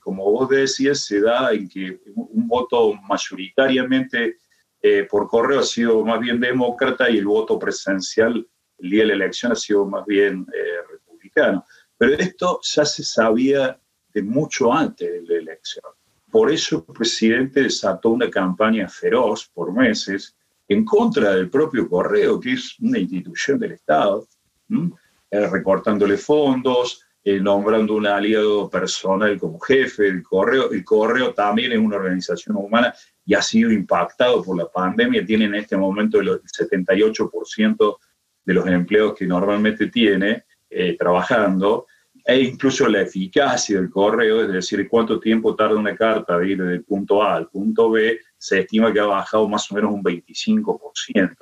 como 0.00 0.30
vos 0.30 0.48
decías, 0.48 1.00
se 1.00 1.20
da 1.20 1.52
en 1.52 1.68
que 1.68 2.00
un 2.14 2.48
voto 2.48 2.94
mayoritariamente 3.06 4.36
eh, 4.88 5.08
por 5.10 5.26
correo 5.28 5.60
ha 5.60 5.64
sido 5.64 6.04
más 6.04 6.20
bien 6.20 6.40
demócrata 6.40 7.10
y 7.10 7.18
el 7.18 7.26
voto 7.26 7.58
presencial 7.58 8.46
el 8.78 8.90
día 8.90 9.02
de 9.02 9.08
la 9.08 9.14
elección 9.14 9.52
ha 9.52 9.56
sido 9.56 9.86
más 9.86 10.04
bien 10.06 10.46
republicano. 10.90 11.64
Pero 11.96 12.14
esto 12.14 12.60
ya 12.62 12.84
se 12.84 13.02
sabía 13.02 13.80
de 14.12 14.22
mucho 14.22 14.72
antes 14.72 15.10
de 15.10 15.22
la 15.22 15.38
elección. 15.38 15.84
Por 16.30 16.50
eso 16.50 16.84
el 16.88 16.94
presidente 16.94 17.62
desató 17.62 18.10
una 18.10 18.28
campaña 18.28 18.88
feroz 18.88 19.50
por 19.52 19.72
meses 19.72 20.36
en 20.68 20.84
contra 20.84 21.34
del 21.34 21.48
propio 21.48 21.88
correo, 21.88 22.40
que 22.40 22.52
es 22.52 22.78
una 22.80 22.98
institución 22.98 23.58
del 23.58 23.72
Estado, 23.72 24.26
eh, 25.30 25.46
recortándole 25.48 26.16
fondos, 26.16 27.02
eh, 27.22 27.40
nombrando 27.40 27.94
un 27.94 28.06
aliado 28.06 28.68
personal 28.68 29.38
como 29.38 29.58
jefe 29.60 30.04
del 30.04 30.22
correo. 30.22 30.70
El 30.70 30.84
correo 30.84 31.32
también 31.34 31.72
es 31.72 31.78
una 31.78 31.96
organización 31.96 32.56
humana 32.56 32.94
y 33.26 33.34
ha 33.34 33.42
sido 33.42 33.72
impactado 33.72 34.42
por 34.42 34.56
la 34.56 34.68
pandemia. 34.68 35.26
Tiene 35.26 35.46
en 35.46 35.56
este 35.56 35.76
momento 35.76 36.20
el 36.20 36.40
78% 36.42 37.96
de 38.44 38.54
los 38.54 38.66
empleos 38.68 39.14
que 39.14 39.26
normalmente 39.26 39.88
tiene 39.88 40.44
eh, 40.70 40.96
trabajando 40.96 41.86
e 42.24 42.40
incluso 42.40 42.88
la 42.88 43.02
eficacia 43.02 43.78
del 43.78 43.90
correo, 43.90 44.42
es 44.42 44.52
decir, 44.52 44.88
cuánto 44.88 45.20
tiempo 45.20 45.54
tarda 45.54 45.76
una 45.76 45.96
carta 45.96 46.38
de 46.38 46.50
ir 46.50 46.62
del 46.62 46.84
punto 46.84 47.22
A 47.22 47.36
al 47.36 47.48
punto 47.48 47.90
B, 47.90 48.18
se 48.38 48.60
estima 48.60 48.92
que 48.92 49.00
ha 49.00 49.06
bajado 49.06 49.48
más 49.48 49.70
o 49.70 49.74
menos 49.74 49.92
un 49.92 50.02
25%. 50.02 51.36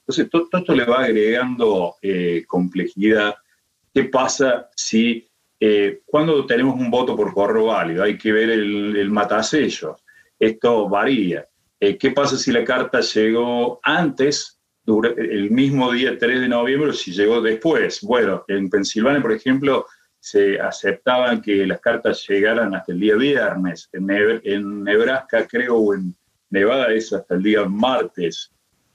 Entonces, 0.00 0.30
todo, 0.30 0.48
esto 0.52 0.74
le 0.74 0.84
va 0.84 1.04
agregando 1.04 1.96
eh, 2.00 2.44
complejidad. 2.46 3.34
¿Qué 3.92 4.04
pasa 4.04 4.68
si 4.74 5.28
eh, 5.58 6.00
cuando 6.06 6.46
tenemos 6.46 6.74
un 6.74 6.90
voto 6.90 7.14
por 7.14 7.34
correo 7.34 7.66
válido 7.66 8.02
hay 8.02 8.16
que 8.16 8.32
ver 8.32 8.50
el, 8.50 8.96
el 8.96 9.10
matasellos? 9.10 9.96
Esto 10.40 10.88
varía. 10.88 11.46
Eh, 11.78 11.98
¿Qué 11.98 12.10
pasa 12.10 12.36
si 12.36 12.50
la 12.50 12.64
carta 12.64 13.00
llegó 13.00 13.78
antes, 13.82 14.58
el 14.86 15.50
mismo 15.50 15.92
día 15.92 16.18
3 16.18 16.40
de 16.40 16.48
noviembre, 16.48 16.90
o 16.90 16.92
si 16.94 17.12
llegó 17.12 17.42
después? 17.42 18.00
Bueno, 18.00 18.44
en 18.48 18.70
Pensilvania, 18.70 19.20
por 19.20 19.32
ejemplo, 19.32 19.86
se 20.18 20.58
aceptaban 20.58 21.42
que 21.42 21.66
las 21.66 21.80
cartas 21.80 22.26
llegaran 22.26 22.74
hasta 22.74 22.92
el 22.92 23.00
día 23.00 23.16
viernes. 23.16 23.88
En, 23.92 24.82
Nebraska, 24.82 25.46
creo, 25.46 25.76
o 25.76 25.94
en 25.94 26.16
Nevada 26.48 26.92
es 26.92 27.12
hasta 27.12 27.34
el 27.34 27.42
día 27.42 27.64
martes 27.66 28.50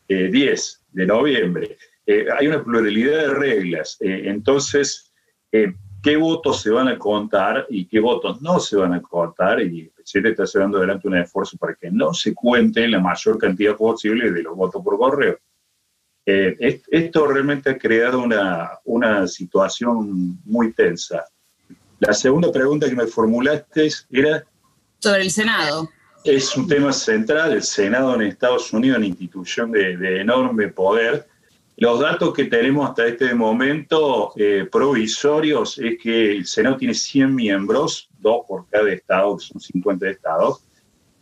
10 0.08 0.34
eh, 0.40 0.86
de 0.92 1.06
noviembre. 1.06 1.78
Eh, 2.08 2.26
hay 2.38 2.48
una 2.48 2.64
pluralidad 2.64 3.18
de 3.18 3.34
reglas. 3.34 3.98
entonces, 4.00 5.14
qué 5.52 6.18
votos 6.18 6.62
se 6.62 6.72
van 6.72 6.88
a 6.88 7.00
contar 7.00 7.66
y 7.70 7.86
qué 7.86 8.00
votos 8.00 8.42
no 8.42 8.60
se 8.60 8.78
van 8.78 8.94
a 8.94 9.02
contar, 9.02 9.60
presidente 10.06 10.44
está 10.44 10.46
llevando 10.46 10.78
adelante 10.78 11.08
un 11.08 11.18
esfuerzo 11.18 11.58
para 11.58 11.74
que 11.74 11.90
no 11.90 12.14
se 12.14 12.34
cuente 12.36 12.88
la 12.88 13.00
mayor 13.00 13.40
cantidad 13.40 13.76
posible 13.76 14.32
de 14.32 14.44
los 14.44 14.56
votos 14.56 14.84
por 14.84 14.98
correo. 15.00 15.40
Eh, 16.28 16.82
esto 16.92 17.28
realmente 17.28 17.72
ha 17.72 17.78
creado 17.78 18.22
una, 18.22 18.70
una 18.84 19.28
situación 19.28 20.40
muy 20.46 20.74
tensa. 20.74 21.26
La 22.00 22.14
segunda 22.14 22.52
pregunta 22.52 22.88
que 22.88 22.96
me 22.96 23.08
formulaste 23.08 23.90
era... 24.12 24.46
Sobre 25.00 25.24
el 25.24 25.32
Senado. 25.32 25.90
Es 26.24 26.56
un 26.56 26.68
tema 26.68 26.94
central. 26.94 27.54
El 27.54 27.64
Senado 27.64 28.14
en 28.16 28.24
Estados 28.24 28.74
Unidos, 28.74 28.98
una 28.98 29.08
institución 29.08 29.72
de, 29.72 29.98
de 29.98 30.22
enorme 30.22 30.68
poder, 30.68 31.28
los 31.78 32.00
datos 32.00 32.34
que 32.34 32.46
tenemos 32.46 32.90
hasta 32.90 33.06
este 33.06 33.34
momento 33.36 34.32
eh, 34.38 34.68
provisorios 34.72 35.78
es 35.78 35.98
que 36.02 36.32
el 36.32 36.46
Senado 36.46 36.78
tiene 36.78 36.94
100 36.94 37.36
miembros, 37.36 38.10
dos 38.20 38.46
por 38.48 38.66
cada 38.70 38.90
estado, 38.92 39.38
son 39.40 39.60
50 39.60 40.10
estados. 40.10 40.64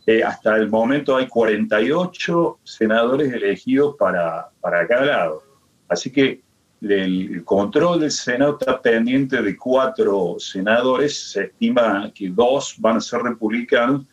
Eh, 0.06 0.22
hasta 0.22 0.56
el 0.56 0.68
momento 0.68 1.16
hay 1.16 1.26
48 1.26 2.60
senadores 2.62 3.32
elegidos 3.32 3.96
para, 3.98 4.50
para 4.60 4.86
cada 4.86 5.04
lado. 5.06 5.42
Así 5.88 6.12
que 6.12 6.42
el, 6.80 7.42
control 7.44 8.00
del 8.00 8.10
Senado 8.10 8.56
está 8.60 8.80
pendiente 8.80 9.42
de 9.42 9.56
cuatro 9.56 10.36
senadores. 10.38 11.32
Se 11.32 11.44
estima 11.44 12.12
que 12.14 12.28
dos 12.28 12.76
van 12.78 12.98
a 12.98 13.00
ser 13.00 13.22
republicanos 13.22 14.06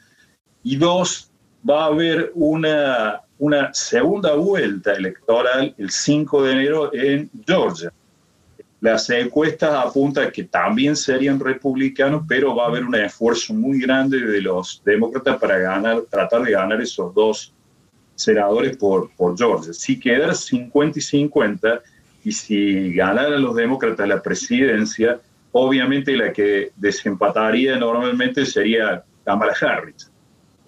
y 0.64 0.76
dos 0.76 1.32
va 1.70 1.84
a 1.84 1.88
haber 1.88 2.32
una 2.34 3.22
una 3.42 3.74
segunda 3.74 4.36
vuelta 4.36 4.94
electoral 4.94 5.74
el 5.80 5.90
5 5.90 6.44
de 6.44 6.52
enero 6.52 6.94
en 6.94 7.28
Georgia. 7.48 7.92
Las 8.82 9.10
encuestas 9.10 9.74
apuntan 9.84 10.32
que 10.32 10.44
también 10.44 10.96
serían 10.96 11.40
republicanos, 11.40 12.24
pero 12.28 12.56
va 12.56 12.66
a 12.66 12.68
haber 12.68 12.84
un 12.84 12.94
esfuerzo 12.94 13.56
muy 13.56 13.82
grande 13.82 14.20
de 14.20 14.42
los 14.42 14.84
demócratas 14.86 15.40
para 15.40 15.58
tratar 16.08 16.44
de 16.44 16.52
ganar 16.52 16.80
esos 16.82 17.16
dos 17.16 17.52
senadores 18.14 18.78
por, 18.78 19.10
por 19.16 19.36
Georgia. 19.36 19.74
Si 19.74 20.00
quedara 20.00 20.36
50 20.36 21.00
y 21.00 21.02
50, 21.02 21.82
y 22.24 22.32
si 22.32 22.94
ganaran 22.94 23.42
los 23.42 23.56
demócratas 23.56 24.08
la 24.08 24.22
presidencia, 24.22 25.20
obviamente 25.52 26.16
la 26.16 26.32
que 26.32 26.72
desempataría 26.76 27.76
normalmente 27.78 28.46
sería 28.46 29.04
Kamala 29.26 29.54
Harris 29.60 30.11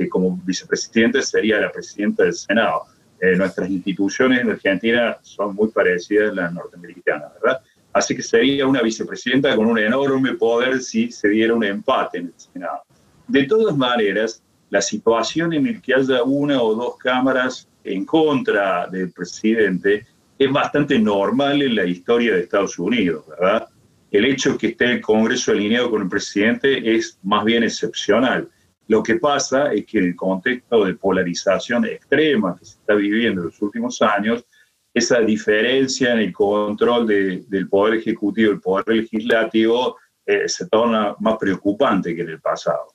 que 0.03 0.10
como 0.10 0.39
vicepresidente 0.43 1.22
sería 1.22 1.60
la 1.60 1.72
presidenta 1.72 2.24
del 2.24 2.33
Senado. 2.33 2.83
Eh, 3.19 3.36
nuestras 3.36 3.69
instituciones 3.69 4.41
en 4.41 4.51
Argentina 4.51 5.17
son 5.22 5.55
muy 5.55 5.69
parecidas 5.69 6.31
a 6.31 6.36
las 6.36 6.53
norteamericanas, 6.53 7.31
¿verdad? 7.41 7.62
Así 7.93 8.15
que 8.15 8.24
sería 8.24 8.67
una 8.67 8.81
vicepresidenta 8.81 9.55
con 9.55 9.67
un 9.67 9.77
enorme 9.77 10.33
poder 10.33 10.81
si 10.81 11.12
se 11.12 11.29
diera 11.29 11.53
un 11.53 11.63
empate 11.63 12.17
en 12.17 12.25
el 12.25 12.33
Senado. 12.36 12.81
De 13.27 13.43
todas 13.43 13.77
maneras, 13.77 14.43
la 14.69 14.81
situación 14.81 15.53
en 15.53 15.65
la 15.65 15.79
que 15.79 15.93
haya 15.93 16.24
una 16.24 16.62
o 16.62 16.74
dos 16.74 16.98
cámaras 16.98 17.67
en 17.83 18.05
contra 18.05 18.88
del 18.88 19.12
presidente 19.12 20.05
es 20.38 20.51
bastante 20.51 20.98
normal 20.98 21.62
en 21.62 21.75
la 21.75 21.86
historia 21.86 22.33
de 22.33 22.41
Estados 22.41 22.79
Unidos, 22.79 23.25
¿verdad? 23.27 23.67
El 24.12 24.25
hecho 24.25 24.53
de 24.53 24.57
que 24.57 24.67
esté 24.67 24.86
el 24.86 25.01
Congreso 25.01 25.51
alineado 25.51 25.89
con 25.89 26.01
el 26.01 26.10
presidente 26.10 26.95
es 26.95 27.17
más 27.24 27.45
bien 27.45 27.63
excepcional. 27.63 28.50
Lo 28.93 29.01
que 29.01 29.15
pasa 29.15 29.73
es 29.73 29.88
que 29.88 29.97
en 29.97 30.05
el 30.05 30.15
contexto 30.15 30.85
de 30.85 30.93
polarización 30.93 31.83
extrema 31.85 32.55
que 32.55 32.63
se 32.63 32.73
está 32.73 32.93
viviendo 32.93 33.41
en 33.41 33.47
los 33.47 33.59
últimos 33.59 34.00
años, 34.03 34.45
esa 34.93 35.19
diferencia 35.21 36.12
en 36.12 36.19
el 36.19 36.31
control 36.31 37.07
del 37.07 37.67
poder 37.69 37.95
ejecutivo 37.95 38.51
y 38.51 38.53
el 38.53 38.62
poder 38.62 38.88
legislativo 38.89 39.97
eh, 40.27 40.47
se 40.47 40.67
torna 40.67 41.15
más 41.19 41.38
preocupante 41.39 42.15
que 42.15 42.21
en 42.21 42.29
el 42.29 42.39
pasado. 42.39 42.93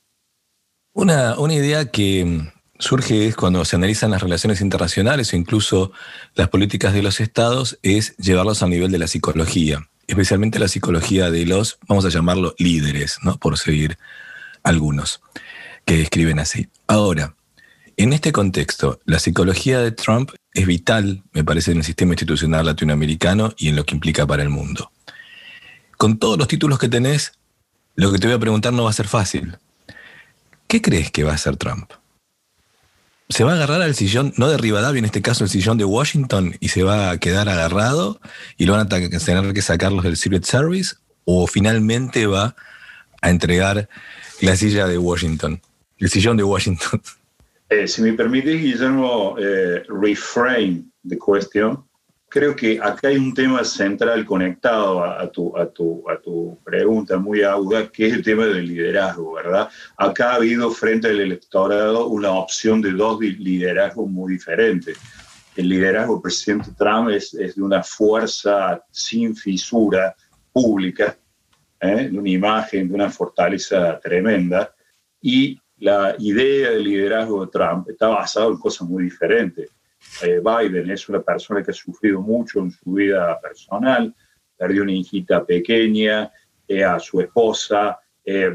Una, 0.92 1.34
idea 1.52 1.90
que 1.90 2.48
surge 2.78 3.26
es 3.26 3.34
cuando 3.34 3.64
se 3.64 3.74
analizan 3.74 4.12
las 4.12 4.22
relaciones 4.22 4.60
internacionales 4.60 5.32
o 5.32 5.36
incluso 5.36 5.90
las 6.36 6.48
políticas 6.48 6.94
de 6.94 7.02
los 7.02 7.18
estados, 7.18 7.76
es 7.82 8.16
llevarlos 8.18 8.62
al 8.62 8.70
nivel 8.70 8.92
de 8.92 8.98
la 8.98 9.08
psicología, 9.08 9.80
especialmente 10.06 10.60
la 10.60 10.68
psicología 10.68 11.32
de 11.32 11.44
los, 11.44 11.80
vamos 11.88 12.04
a 12.04 12.08
llamarlo, 12.08 12.54
líderes, 12.56 13.18
¿no? 13.24 13.36
por 13.36 13.58
seguir 13.58 13.98
algunos 14.62 15.20
que 15.88 16.02
escriben 16.02 16.38
así. 16.38 16.68
Ahora, 16.86 17.34
en 17.96 18.12
este 18.12 18.30
contexto, 18.30 19.00
la 19.06 19.18
psicología 19.18 19.80
de 19.80 19.90
Trump 19.90 20.32
es 20.52 20.66
vital, 20.66 21.22
me 21.32 21.44
parece, 21.44 21.72
en 21.72 21.78
el 21.78 21.84
sistema 21.84 22.12
institucional 22.12 22.66
latinoamericano 22.66 23.54
y 23.56 23.70
en 23.70 23.76
lo 23.76 23.86
que 23.86 23.94
implica 23.94 24.26
para 24.26 24.42
el 24.42 24.50
mundo. 24.50 24.92
Con 25.96 26.18
todos 26.18 26.36
los 26.36 26.46
títulos 26.46 26.78
que 26.78 26.90
tenés, 26.90 27.32
lo 27.94 28.12
que 28.12 28.18
te 28.18 28.26
voy 28.26 28.36
a 28.36 28.38
preguntar 28.38 28.74
no 28.74 28.84
va 28.84 28.90
a 28.90 28.92
ser 28.92 29.08
fácil. 29.08 29.56
¿Qué 30.66 30.82
crees 30.82 31.10
que 31.10 31.24
va 31.24 31.32
a 31.32 31.36
hacer 31.36 31.56
Trump? 31.56 31.90
¿Se 33.30 33.44
va 33.44 33.52
a 33.52 33.54
agarrar 33.54 33.80
al 33.80 33.94
sillón, 33.94 34.34
no 34.36 34.48
de 34.48 34.58
Rivadavia, 34.58 34.98
en 34.98 35.06
este 35.06 35.22
caso 35.22 35.44
el 35.44 35.50
sillón 35.50 35.78
de 35.78 35.86
Washington, 35.86 36.54
y 36.60 36.68
se 36.68 36.82
va 36.82 37.10
a 37.10 37.16
quedar 37.16 37.48
agarrado 37.48 38.20
y 38.58 38.66
lo 38.66 38.74
van 38.74 38.82
a 38.82 38.88
tener 38.90 39.54
que 39.54 39.62
sacarlos 39.62 40.04
del 40.04 40.18
Secret 40.18 40.44
Service? 40.44 40.96
¿O 41.24 41.46
finalmente 41.46 42.26
va 42.26 42.56
a 43.22 43.30
entregar 43.30 43.88
la 44.42 44.54
silla 44.54 44.86
de 44.86 44.98
Washington? 44.98 45.62
El 45.98 46.08
sillón 46.08 46.36
de 46.36 46.44
Washington. 46.44 47.00
Eh, 47.70 47.86
si 47.86 48.00
me 48.00 48.14
permite, 48.14 48.54
Guillermo, 48.54 49.36
eh, 49.38 49.82
reframe 49.88 50.84
the 51.06 51.18
question. 51.18 51.84
Creo 52.30 52.56
que 52.56 52.80
acá 52.80 53.08
hay 53.08 53.18
un 53.18 53.34
tema 53.34 53.62
central 53.62 54.24
conectado 54.24 55.04
a, 55.04 55.30
tu, 55.30 55.54
a, 55.54 55.70
tu, 55.70 56.02
a 56.08 56.18
tu 56.18 56.58
pregunta 56.64 57.18
muy 57.18 57.42
aguda, 57.42 57.92
que 57.92 58.06
es 58.06 58.14
el 58.14 58.22
tema 58.22 58.46
del 58.46 58.68
liderazgo, 58.68 59.34
¿verdad? 59.34 59.68
Acá 59.98 60.32
ha 60.32 60.34
habido 60.36 60.70
frente 60.70 61.08
al 61.08 61.20
electorado 61.20 62.06
una 62.06 62.30
opción 62.30 62.80
de 62.80 62.92
dos 62.92 63.20
liderazgos 63.20 64.08
muy 64.08 64.32
diferentes. 64.32 64.96
El 65.54 65.68
liderazgo 65.68 66.14
del 66.14 66.22
presidente 66.22 66.70
Trump 66.78 67.10
es, 67.10 67.34
es 67.34 67.54
de 67.56 67.62
una 67.62 67.82
fuerza 67.82 68.82
sin 68.90 69.36
fisura 69.36 70.16
pública, 70.54 71.18
¿eh? 71.80 72.08
de 72.10 72.18
una 72.18 72.30
imagen, 72.30 72.88
de 72.88 72.94
una 72.94 73.10
fortaleza 73.10 74.00
tremenda, 74.00 74.74
y 75.20 75.60
la 75.80 76.14
idea 76.18 76.70
del 76.70 76.84
liderazgo 76.84 77.44
de 77.44 77.52
Trump 77.52 77.88
está 77.88 78.08
basada 78.08 78.48
en 78.48 78.58
cosas 78.58 78.88
muy 78.88 79.04
diferentes. 79.04 79.70
Eh, 80.22 80.40
Biden 80.40 80.90
es 80.90 81.08
una 81.08 81.22
persona 81.22 81.62
que 81.62 81.70
ha 81.70 81.74
sufrido 81.74 82.20
mucho 82.20 82.60
en 82.60 82.70
su 82.70 82.92
vida 82.92 83.38
personal, 83.40 84.14
perdió 84.56 84.82
una 84.82 84.92
hijita 84.92 85.44
pequeña, 85.44 86.30
eh, 86.66 86.84
a 86.84 86.98
su 86.98 87.20
esposa, 87.20 87.98
eh, 88.24 88.54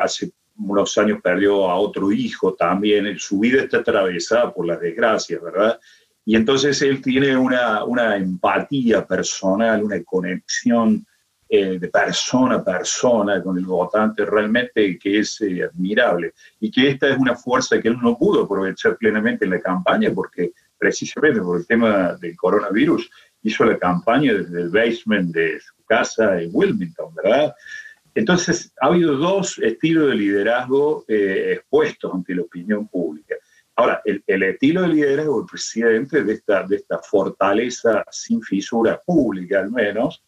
hace 0.00 0.32
unos 0.56 0.96
años 0.98 1.20
perdió 1.22 1.68
a 1.68 1.76
otro 1.76 2.12
hijo 2.12 2.54
también, 2.54 3.18
su 3.18 3.40
vida 3.40 3.62
está 3.62 3.78
atravesada 3.78 4.52
por 4.52 4.66
las 4.66 4.80
desgracias, 4.80 5.40
¿verdad? 5.42 5.78
Y 6.24 6.36
entonces 6.36 6.80
él 6.82 7.00
tiene 7.00 7.36
una, 7.36 7.84
una 7.84 8.16
empatía 8.16 9.06
personal, 9.06 9.82
una 9.82 10.02
conexión 10.04 11.06
eh, 11.52 11.80
de 11.80 11.88
persona 11.88 12.54
a 12.54 12.64
persona 12.64 13.42
con 13.42 13.58
el 13.58 13.64
votante 13.64 14.24
realmente 14.24 14.96
que 14.96 15.18
es 15.18 15.40
eh, 15.40 15.64
admirable 15.64 16.32
y 16.60 16.70
que 16.70 16.90
esta 16.90 17.08
es 17.08 17.18
una 17.18 17.34
fuerza 17.34 17.80
que 17.80 17.88
él 17.88 17.98
no 18.00 18.16
pudo 18.16 18.44
aprovechar 18.44 18.96
plenamente 18.96 19.46
en 19.46 19.50
la 19.50 19.60
campaña 19.60 20.12
porque 20.14 20.52
precisamente 20.78 21.40
por 21.40 21.58
el 21.58 21.66
tema 21.66 22.14
del 22.20 22.36
coronavirus 22.36 23.10
hizo 23.42 23.64
la 23.64 23.76
campaña 23.78 24.32
desde 24.32 24.60
el 24.62 24.68
basement 24.68 25.34
de 25.34 25.58
su 25.58 25.84
casa 25.86 26.40
en 26.40 26.50
Wilmington, 26.52 27.12
¿verdad? 27.16 27.52
Entonces, 28.14 28.72
ha 28.80 28.86
habido 28.86 29.16
dos 29.16 29.58
estilos 29.58 30.08
de 30.08 30.14
liderazgo 30.14 31.04
eh, 31.08 31.54
expuestos 31.54 32.14
ante 32.14 32.34
la 32.34 32.42
opinión 32.42 32.86
pública. 32.86 33.34
Ahora, 33.74 34.02
el, 34.04 34.42
estilo 34.42 34.82
de 34.82 34.88
liderazgo 34.88 35.38
del 35.38 35.46
presidente 35.46 36.22
de 36.22 36.34
esta, 36.34 36.64
de 36.64 36.76
esta 36.76 36.98
fortaleza 36.98 38.04
sin 38.10 38.40
fisura 38.40 39.00
pública, 39.04 39.60
al 39.60 39.72
menos, 39.72 40.22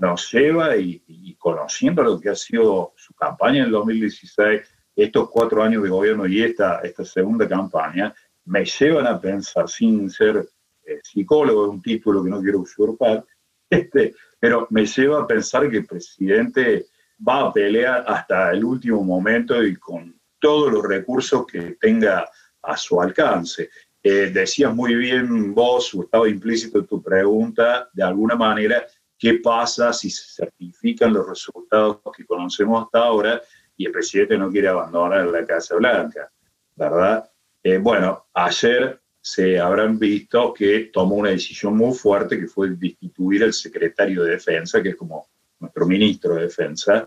nos 0.00 0.32
lleva 0.32 0.76
y, 0.76 1.36
conociendo 1.38 2.02
lo 2.02 2.18
que 2.18 2.30
ha 2.30 2.34
sido 2.34 2.92
su 2.96 3.14
campaña 3.14 3.58
en 3.58 3.64
el 3.66 3.70
2016, 3.70 4.62
estos 4.96 5.30
cuatro 5.30 5.62
años 5.62 5.82
de 5.82 5.88
gobierno 5.88 6.26
y 6.26 6.42
esta, 6.42 6.80
esta 6.80 7.04
segunda 7.04 7.48
campaña, 7.48 8.14
me 8.44 8.64
llevan 8.64 9.06
a 9.06 9.20
pensar, 9.20 9.68
sin 9.68 10.10
ser 10.10 10.48
eh, 10.84 11.00
psicólogo, 11.02 11.70
un 11.70 11.80
título 11.80 12.24
que 12.24 12.30
no 12.30 12.40
quiero 12.40 12.60
usurpar, 12.60 13.24
este, 13.70 14.14
pero 14.38 14.66
me 14.70 14.86
lleva 14.86 15.20
a 15.20 15.26
pensar 15.26 15.70
que 15.70 15.78
el 15.78 15.86
presidente 15.86 16.86
va 17.26 17.46
a 17.46 17.52
pelear 17.52 18.04
hasta 18.06 18.50
el 18.52 18.64
último 18.64 19.02
momento 19.02 19.62
y 19.62 19.76
con 19.76 20.18
todos 20.38 20.72
los 20.72 20.86
recursos 20.86 21.46
que 21.46 21.76
tenga 21.80 22.28
a 22.62 22.76
su 22.76 23.00
alcance. 23.00 23.70
eh, 24.02 24.30
decías 24.32 24.74
muy 24.74 24.94
bien 24.94 25.54
vos, 25.54 25.94
o 25.94 26.02
estaba 26.04 26.26
implícito 26.26 26.78
en 26.78 26.86
tu 26.86 27.02
pregunta, 27.02 27.90
de 27.92 28.02
alguna 28.02 28.34
manera, 28.34 28.86
¿qué 29.20 29.34
pasa 29.34 29.92
si 29.92 30.08
se 30.08 30.42
certifican 30.42 31.12
los 31.12 31.28
resultados 31.28 31.98
que 32.16 32.24
conocemos 32.24 32.82
hasta 32.82 33.00
ahora 33.00 33.40
y 33.76 33.84
el 33.84 33.92
presidente 33.92 34.38
no 34.38 34.50
quiere 34.50 34.68
abandonar 34.68 35.26
la 35.26 35.44
Casa 35.44 35.76
Blanca? 35.76 36.32
¿Verdad? 36.74 37.30
Eh, 37.62 37.76
bueno, 37.76 38.28
ayer 38.32 38.98
se 39.20 39.60
habrán 39.60 39.98
visto 39.98 40.54
que 40.54 40.90
tomó 40.90 41.16
una 41.16 41.30
decisión 41.30 41.76
muy 41.76 41.94
fuerte 41.94 42.40
que 42.40 42.46
fue 42.46 42.70
destituir 42.70 43.44
al 43.44 43.52
secretario 43.52 44.24
de 44.24 44.32
Defensa, 44.32 44.82
que 44.82 44.90
es 44.90 44.96
como 44.96 45.28
nuestro 45.58 45.86
ministro 45.86 46.36
de 46.36 46.44
Defensa, 46.44 47.06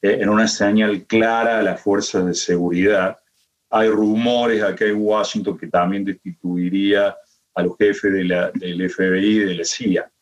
eh, 0.00 0.18
en 0.20 0.28
una 0.28 0.46
señal 0.46 1.06
clara 1.06 1.58
a 1.58 1.62
las 1.62 1.80
fuerzas 1.80 2.24
de 2.24 2.34
seguridad. 2.34 3.18
Hay 3.70 3.88
rumores 3.88 4.62
acá 4.62 4.84
en 4.84 4.98
Washington 5.00 5.58
que 5.58 5.66
también 5.66 6.04
destituiría 6.04 7.16
a 7.52 7.62
los 7.64 7.76
jefes 7.76 8.12
del 8.12 8.90
FBI 8.90 9.26
y 9.26 9.38
de 9.40 9.54
la 9.56 9.64
CIA. 9.64 10.12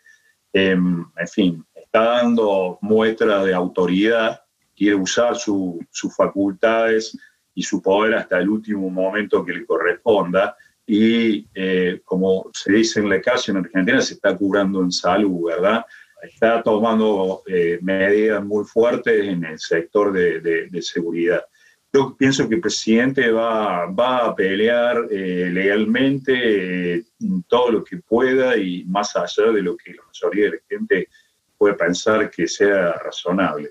Em, 0.59 1.05
en 1.19 1.29
fin, 1.29 1.67
está 1.75 2.01
dando 2.01 2.79
muestra 2.81 3.45
de 3.45 3.53
autoridad, 3.53 4.41
quiere 4.75 4.95
usar 4.95 5.37
sus 5.37 6.17
facultades 6.17 7.15
y 7.55 7.63
su 7.63 7.83
poder 7.83 8.15
hasta 8.15 8.39
el 8.39 8.49
último 8.49 8.89
momento 8.89 9.45
que 9.45 9.53
le 9.53 9.67
corresponda 9.67 10.57
y 10.87 11.47
eh, 11.55 12.01
como 12.07 12.49
se 12.55 12.73
dice 12.73 13.01
en 13.01 13.11
la 13.11 13.21
calle 13.21 13.53
en 13.53 13.59
Argentina, 13.59 14.01
se 14.01 14.15
está 14.15 14.35
curando 14.35 14.81
en 14.81 14.91
salud, 14.91 15.45
¿verdad? 15.47 15.85
Está 16.23 16.63
tomando 16.63 17.43
eh, 17.47 17.79
medidas 17.83 18.43
muy 18.43 18.65
fuertes 18.65 19.27
en 19.27 19.45
el 19.45 19.59
sector 19.59 20.11
de, 20.11 20.41
de, 20.41 20.81
seguridad. 20.83 21.45
Yo 21.97 22.15
pienso 22.15 22.47
que 22.47 22.57
el 22.57 22.61
presidente 22.61 23.31
va, 23.31 23.87
va 23.87 24.27
a 24.27 24.35
pelear 24.35 25.07
eh, 25.11 25.49
legalmente 25.51 27.07
todo 27.49 27.71
lo 27.71 27.85
que 27.85 27.97
pueda 27.97 28.55
y 28.59 28.85
más 28.85 29.17
allá 29.17 29.51
de 29.51 29.63
lo 29.63 29.79
que 29.79 29.95
la 29.95 30.03
mayoría 30.03 30.45
de 30.45 30.51
la 30.51 30.63
gente 30.69 31.09
puede 31.57 31.75
pensar 31.75 32.31
que 32.31 32.47
sea 32.47 32.93
razonable. 33.03 33.71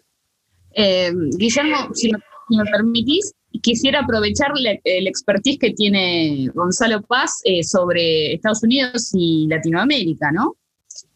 Guillermo, 1.38 1.94
si 1.94 2.12
me 2.12 2.65
permitís, 2.72 3.32
quisiera 3.62 4.00
aprovechar 4.00 4.51
el 4.84 5.08
expertise 5.08 5.60
que 5.60 5.74
tiene 5.74 6.50
Gonzalo 6.51 7.03
Paz 7.03 7.41
eh, 7.44 7.63
sobre 7.63 8.34
Estados 8.34 8.63
Unidos 8.63 9.12
y 9.13 9.46
Latinoamérica, 9.48 10.32
¿no? 10.32 10.55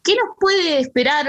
¿Qué 0.04 0.14
nos 0.14 0.36
puede 0.38 0.78
esperar 0.78 1.26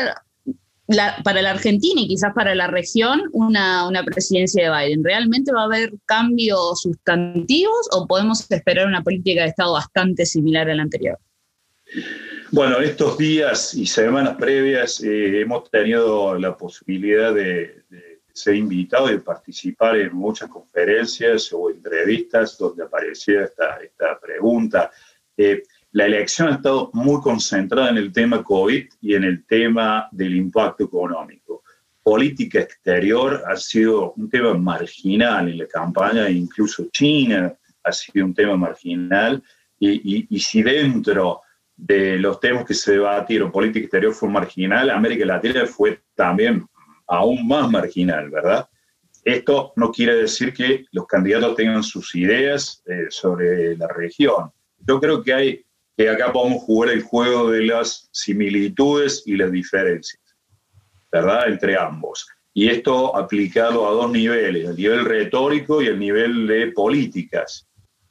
para 1.24 1.42
la 1.42 1.52
Argentina 1.52 2.02
y 2.02 2.08
quizás 2.08 2.34
para 2.34 2.56
la 2.56 2.68
región 2.68 3.22
una, 3.34 3.88
una 3.88 4.04
presidencia 4.04 4.64
de 4.64 4.86
Biden? 4.88 5.04
¿Realmente 5.04 5.52
va 5.52 5.62
a 5.62 5.66
haber 5.66 5.94
cambios 6.06 6.82
sustantivos 6.82 7.90
o 7.92 8.08
podemos 8.08 8.50
esperar 8.50 8.88
una 8.88 9.02
política 9.02 9.42
de 9.42 9.50
Estado 9.50 9.74
bastante 9.74 10.26
similar 10.26 10.70
a 10.70 10.76
la 10.76 10.84
anterior? 10.84 11.18
Bueno, 12.52 12.80
estos 12.80 13.18
días 13.18 13.74
y 13.74 13.86
semanas 13.86 14.36
previas 14.38 15.02
eh, 15.02 15.42
hemos 15.42 15.70
tenido 15.70 16.38
la 16.38 16.58
posibilidad 16.58 17.34
de 17.34 17.82
ser 18.34 18.56
invitado 18.56 19.12
y 19.12 19.20
participar 19.20 19.98
en 19.98 20.16
muchas 20.16 20.50
conferencias 20.50 21.52
o 21.54 21.70
entrevistas 21.70 22.58
donde 22.58 22.84
aparecía 22.84 23.44
esta, 23.44 23.78
esta 23.78 24.20
pregunta. 24.20 24.92
Eh, 25.38 25.64
la 25.94 26.06
elección 26.06 26.48
ha 26.48 26.56
estado 26.56 26.90
muy 26.94 27.22
concentrada 27.22 27.90
en 27.90 27.98
el 27.98 28.14
tema 28.14 28.44
COVID 28.44 28.86
y 29.02 29.16
en 29.16 29.24
el 29.24 29.46
tema 29.46 30.08
del 30.12 30.36
impacto 30.36 30.86
económico. 30.86 31.64
Política 32.02 32.60
exterior 32.60 33.44
ha 33.46 33.56
sido 33.58 34.14
un 34.14 34.30
tema 34.30 34.54
marginal 34.54 35.50
en 35.50 35.58
la 35.58 35.68
campaña, 35.68 36.30
incluso 36.30 36.88
China 36.92 37.54
ha 37.84 37.92
sido 37.92 38.26
un 38.26 38.34
tema 38.34 38.56
marginal. 38.56 39.44
Y, 39.78 40.18
y, 40.18 40.28
y 40.30 40.40
si 40.40 40.64
dentro 40.64 41.42
de 41.76 42.18
los 42.18 42.40
temas 42.40 42.66
que 42.66 42.74
se 42.74 42.94
debatieron, 42.94 43.52
política 43.52 43.86
exterior 43.86 44.14
fue 44.14 44.30
marginal, 44.30 44.90
América 44.90 45.26
Latina 45.26 45.66
fue 45.66 46.02
también 46.16 46.66
aún 47.08 47.46
más 47.48 47.70
marginal, 47.70 48.30
¿verdad? 48.30 48.70
Esto 49.24 49.74
no 49.76 49.92
quiere 49.92 50.16
decir 50.16 50.54
que 50.54 50.86
los 50.92 51.06
candidatos 51.06 51.56
tengan 51.56 51.84
sus 51.84 52.16
ideas 52.16 52.82
eh, 52.86 53.08
sobre 53.10 53.76
la 53.78 53.88
región. 53.88 54.52
Yo 54.80 55.00
creo 55.00 55.22
que 55.22 55.34
hay 55.34 55.66
que 56.02 56.10
acá 56.10 56.34
podemos 56.34 56.64
jugar 56.64 56.90
el 56.90 57.04
juego 57.04 57.52
de 57.52 57.64
las 57.64 58.10
similitudes 58.12 59.22
y 59.28 59.36
las 59.36 59.52
diferencias, 59.52 60.20
¿verdad? 61.12 61.48
Entre 61.48 61.78
ambos. 61.78 62.28
Y 62.56 62.70
esto 62.70 63.16
aplicado 63.16 63.88
a 63.88 63.92
dos 63.92 64.12
niveles, 64.12 64.68
el 64.68 64.76
nivel 64.76 65.06
retórico 65.06 65.80
y 65.80 65.88
el 65.88 66.00
nivel 66.00 66.48
de 66.48 66.72
políticas. 66.72 67.68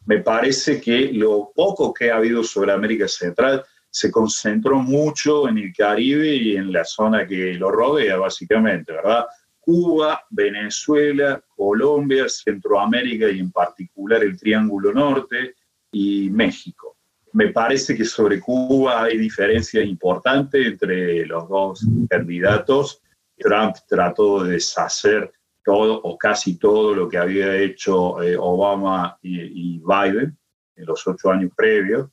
Me 0.06 0.20
parece 0.20 0.80
que 0.80 1.10
lo 1.12 1.50
poco 1.52 1.92
que 1.92 2.12
ha 2.12 2.16
habido 2.18 2.44
sobre 2.44 2.72
América 2.72 3.08
Central 3.08 3.64
se 3.90 4.10
concentró 4.12 4.78
mucho 4.78 5.48
en 5.48 5.58
el 5.58 5.72
Caribe 5.76 6.32
y 6.32 6.56
en 6.56 6.72
la 6.72 6.84
zona 6.84 7.26
que 7.26 7.54
lo 7.54 7.72
rodea, 7.72 8.18
básicamente, 8.18 8.92
¿verdad? 8.92 9.26
Cuba, 9.58 10.24
Venezuela, 10.30 11.42
Colombia, 11.56 12.28
Centroamérica 12.28 13.28
y 13.28 13.40
en 13.40 13.50
particular 13.50 14.22
el 14.22 14.38
Triángulo 14.38 14.92
Norte 14.92 15.56
y 15.90 16.30
México. 16.30 16.99
Me 17.32 17.48
parece 17.48 17.96
que 17.96 18.04
sobre 18.04 18.40
Cuba 18.40 19.04
hay 19.04 19.18
diferencias 19.18 19.84
importantes 19.84 20.66
entre 20.66 21.24
los 21.26 21.48
dos 21.48 21.86
candidatos. 22.08 23.02
Trump 23.36 23.76
trató 23.88 24.44
de 24.44 24.52
deshacer 24.52 25.32
todo 25.64 26.00
o 26.02 26.18
casi 26.18 26.58
todo 26.58 26.94
lo 26.94 27.08
que 27.08 27.18
había 27.18 27.56
hecho 27.56 28.22
eh, 28.22 28.36
Obama 28.38 29.18
y 29.22 29.78
Biden 29.78 30.36
en 30.76 30.86
los 30.86 31.06
ocho 31.06 31.30
años 31.30 31.52
previos 31.56 32.08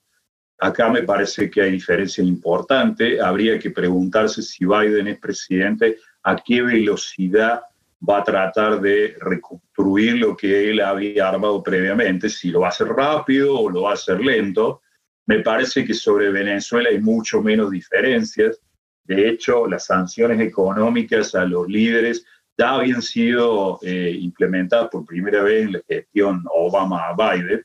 Acá 0.59 0.89
me 0.89 1.03
parece 1.03 1.51
que 1.51 1.61
hay 1.61 1.71
diferencia 1.71 2.23
importante. 2.23 3.21
Habría 3.21 3.59
que 3.59 3.69
preguntarse 3.69 4.41
si 4.41 4.65
Biden 4.65 5.07
es 5.07 5.19
presidente, 5.19 5.97
a 6.23 6.35
qué 6.35 6.63
velocidad 6.63 7.61
va 8.07 8.19
a 8.19 8.23
tratar 8.23 8.81
de 8.81 9.15
reconstruir 9.19 10.17
lo 10.17 10.35
que 10.35 10.71
él 10.71 10.81
había 10.81 11.29
armado 11.29 11.61
previamente, 11.61 12.27
si 12.29 12.49
lo 12.49 12.61
va 12.61 12.67
a 12.67 12.69
hacer 12.69 12.87
rápido 12.87 13.59
o 13.59 13.69
lo 13.69 13.83
va 13.83 13.91
a 13.91 13.93
hacer 13.93 14.19
lento. 14.19 14.81
Me 15.27 15.39
parece 15.39 15.85
que 15.85 15.93
sobre 15.93 16.31
Venezuela 16.31 16.89
hay 16.89 16.99
mucho 16.99 17.41
menos 17.41 17.69
diferencias. 17.69 18.59
De 19.03 19.29
hecho, 19.29 19.67
las 19.67 19.85
sanciones 19.85 20.39
económicas 20.39 21.35
a 21.35 21.45
los 21.45 21.67
líderes 21.67 22.25
ya 22.57 22.75
habían 22.75 23.01
sido 23.01 23.77
eh, 23.83 24.17
implementadas 24.19 24.89
por 24.89 25.05
primera 25.05 25.43
vez 25.43 25.65
en 25.65 25.73
la 25.73 25.81
gestión 25.87 26.43
Obama-Biden. 26.49 27.61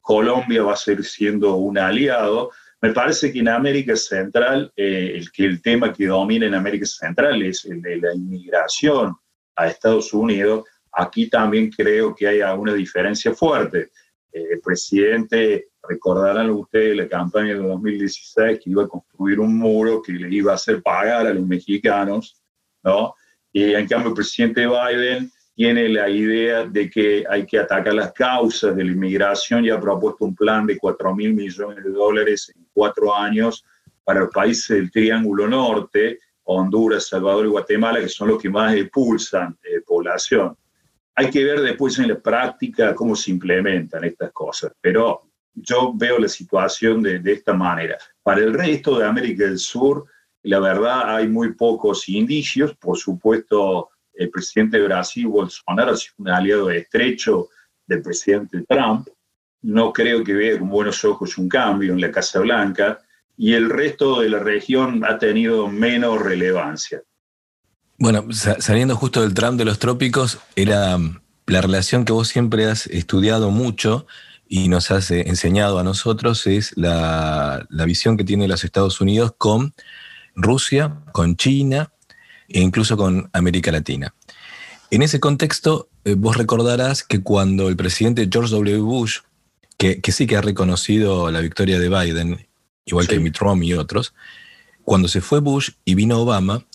Colombia 0.00 0.64
va 0.64 0.72
a 0.72 0.76
seguir 0.76 1.04
siendo 1.04 1.54
un 1.56 1.78
aliado. 1.78 2.50
Me 2.80 2.92
parece 2.92 3.30
que 3.30 3.38
en 3.38 3.48
América 3.48 3.94
Central, 3.94 4.72
eh, 4.74 5.12
el, 5.14 5.30
que 5.30 5.44
el 5.44 5.62
tema 5.62 5.92
que 5.92 6.06
domina 6.06 6.46
en 6.46 6.54
América 6.54 6.86
Central 6.86 7.42
es 7.42 7.64
el 7.66 7.80
de 7.82 7.98
la 7.98 8.14
inmigración 8.14 9.14
a 9.54 9.68
Estados 9.68 10.12
Unidos. 10.12 10.64
Aquí 10.92 11.28
también 11.28 11.70
creo 11.70 12.14
que 12.14 12.26
hay 12.26 12.40
alguna 12.40 12.72
diferencia 12.74 13.32
fuerte. 13.34 13.90
Eh, 14.32 14.46
el 14.52 14.60
presidente, 14.60 15.68
recordarán 15.88 16.50
ustedes 16.50 16.96
la 16.96 17.08
campaña 17.08 17.54
de 17.54 17.62
2016 17.62 18.60
que 18.62 18.70
iba 18.70 18.84
a 18.84 18.88
construir 18.88 19.40
un 19.40 19.56
muro 19.56 20.00
que 20.02 20.12
le 20.12 20.28
iba 20.32 20.52
a 20.52 20.54
hacer 20.54 20.82
pagar 20.82 21.26
a 21.26 21.34
los 21.34 21.46
mexicanos, 21.46 22.40
¿no? 22.82 23.14
Y 23.52 23.74
en 23.74 23.86
cambio 23.86 24.10
el 24.10 24.14
presidente 24.14 24.66
Biden 24.66 25.30
tiene 25.54 25.88
la 25.88 26.08
idea 26.08 26.64
de 26.64 26.88
que 26.88 27.24
hay 27.28 27.44
que 27.44 27.58
atacar 27.58 27.92
las 27.92 28.12
causas 28.12 28.74
de 28.74 28.84
la 28.84 28.92
inmigración 28.92 29.64
y 29.64 29.70
ha 29.70 29.78
propuesto 29.78 30.24
un 30.24 30.34
plan 30.34 30.66
de 30.66 30.78
4 30.78 31.14
mil 31.14 31.34
millones 31.34 31.84
de 31.84 31.90
dólares 31.90 32.52
en 32.54 32.66
cuatro 32.72 33.14
años 33.14 33.64
para 34.04 34.20
los 34.20 34.30
países 34.30 34.76
del 34.76 34.90
Triángulo 34.90 35.46
Norte, 35.46 36.18
Honduras, 36.44 37.08
Salvador 37.08 37.46
y 37.46 37.50
Guatemala, 37.50 38.00
que 38.00 38.08
son 38.08 38.28
los 38.28 38.42
que 38.42 38.48
más 38.48 38.74
expulsan 38.74 39.56
eh, 39.62 39.80
población. 39.86 40.56
Hay 41.14 41.30
que 41.30 41.44
ver 41.44 41.60
después 41.60 41.98
en 41.98 42.08
la 42.08 42.18
práctica 42.18 42.94
cómo 42.94 43.14
se 43.14 43.30
implementan 43.30 44.04
estas 44.04 44.32
cosas, 44.32 44.72
pero 44.80 45.31
yo 45.54 45.92
veo 45.94 46.18
la 46.18 46.28
situación 46.28 47.02
de, 47.02 47.18
de 47.18 47.32
esta 47.32 47.52
manera. 47.52 47.98
Para 48.22 48.40
el 48.40 48.54
resto 48.54 48.98
de 48.98 49.06
América 49.06 49.44
del 49.44 49.58
Sur, 49.58 50.06
la 50.42 50.58
verdad 50.58 51.16
hay 51.16 51.28
muy 51.28 51.54
pocos 51.54 52.08
indicios, 52.08 52.74
por 52.76 52.98
supuesto, 52.98 53.90
el 54.14 54.30
presidente 54.30 54.78
de 54.78 54.84
Brasil, 54.84 55.26
Bolsonaro, 55.26 55.94
es 55.94 56.12
un 56.18 56.28
aliado 56.28 56.70
estrecho 56.70 57.48
del 57.86 58.02
presidente 58.02 58.64
Trump. 58.68 59.08
No 59.62 59.92
creo 59.92 60.24
que 60.24 60.34
vea 60.34 60.58
con 60.58 60.68
buenos 60.68 61.04
ojos 61.04 61.38
un 61.38 61.48
cambio 61.48 61.92
en 61.92 62.00
la 62.00 62.10
Casa 62.10 62.40
Blanca 62.40 63.00
y 63.36 63.54
el 63.54 63.70
resto 63.70 64.20
de 64.20 64.28
la 64.28 64.38
región 64.40 65.04
ha 65.04 65.18
tenido 65.18 65.68
menos 65.68 66.20
relevancia. 66.20 67.02
Bueno, 67.98 68.26
saliendo 68.32 68.96
justo 68.96 69.22
del 69.22 69.34
Trump 69.34 69.58
de 69.58 69.64
los 69.64 69.78
trópicos, 69.78 70.40
era 70.56 70.98
mm, 70.98 71.20
la 71.46 71.60
relación 71.60 72.04
que 72.04 72.12
vos 72.12 72.28
siempre 72.28 72.66
has 72.66 72.86
estudiado 72.88 73.50
mucho 73.50 74.06
y 74.54 74.68
nos 74.68 74.90
has 74.90 75.10
eh, 75.10 75.24
enseñado 75.28 75.78
a 75.78 75.82
nosotros 75.82 76.46
es 76.46 76.76
la, 76.76 77.66
la 77.70 77.86
visión 77.86 78.18
que 78.18 78.24
tiene 78.24 78.46
los 78.46 78.64
Estados 78.64 79.00
Unidos 79.00 79.32
con 79.38 79.72
Rusia, 80.34 81.00
con 81.12 81.36
China 81.36 81.90
e 82.50 82.60
incluso 82.60 82.98
con 82.98 83.30
América 83.32 83.72
Latina. 83.72 84.14
En 84.90 85.00
ese 85.00 85.20
contexto, 85.20 85.88
eh, 86.04 86.16
vos 86.18 86.36
recordarás 86.36 87.02
que 87.02 87.22
cuando 87.22 87.70
el 87.70 87.76
presidente 87.76 88.28
George 88.30 88.52
W. 88.52 88.80
Bush 88.80 89.20
que, 89.78 90.02
sí 90.12 90.26
que 90.26 90.36
ha 90.36 90.42
reconocido 90.42 91.30
la 91.30 91.40
victoria 91.40 91.80
de 91.80 91.88
Biden, 91.88 92.46
igual 92.84 93.08
que 93.08 93.18
Mitt 93.20 93.38
Romney 93.38 93.70
y 93.70 93.74
otros. 93.74 94.12
Cuando 94.84 95.08
se 95.08 95.22
fue 95.22 95.40
Bush 95.40 95.70
y 95.86 95.94
vino 95.94 96.20
Obama, 96.20 96.66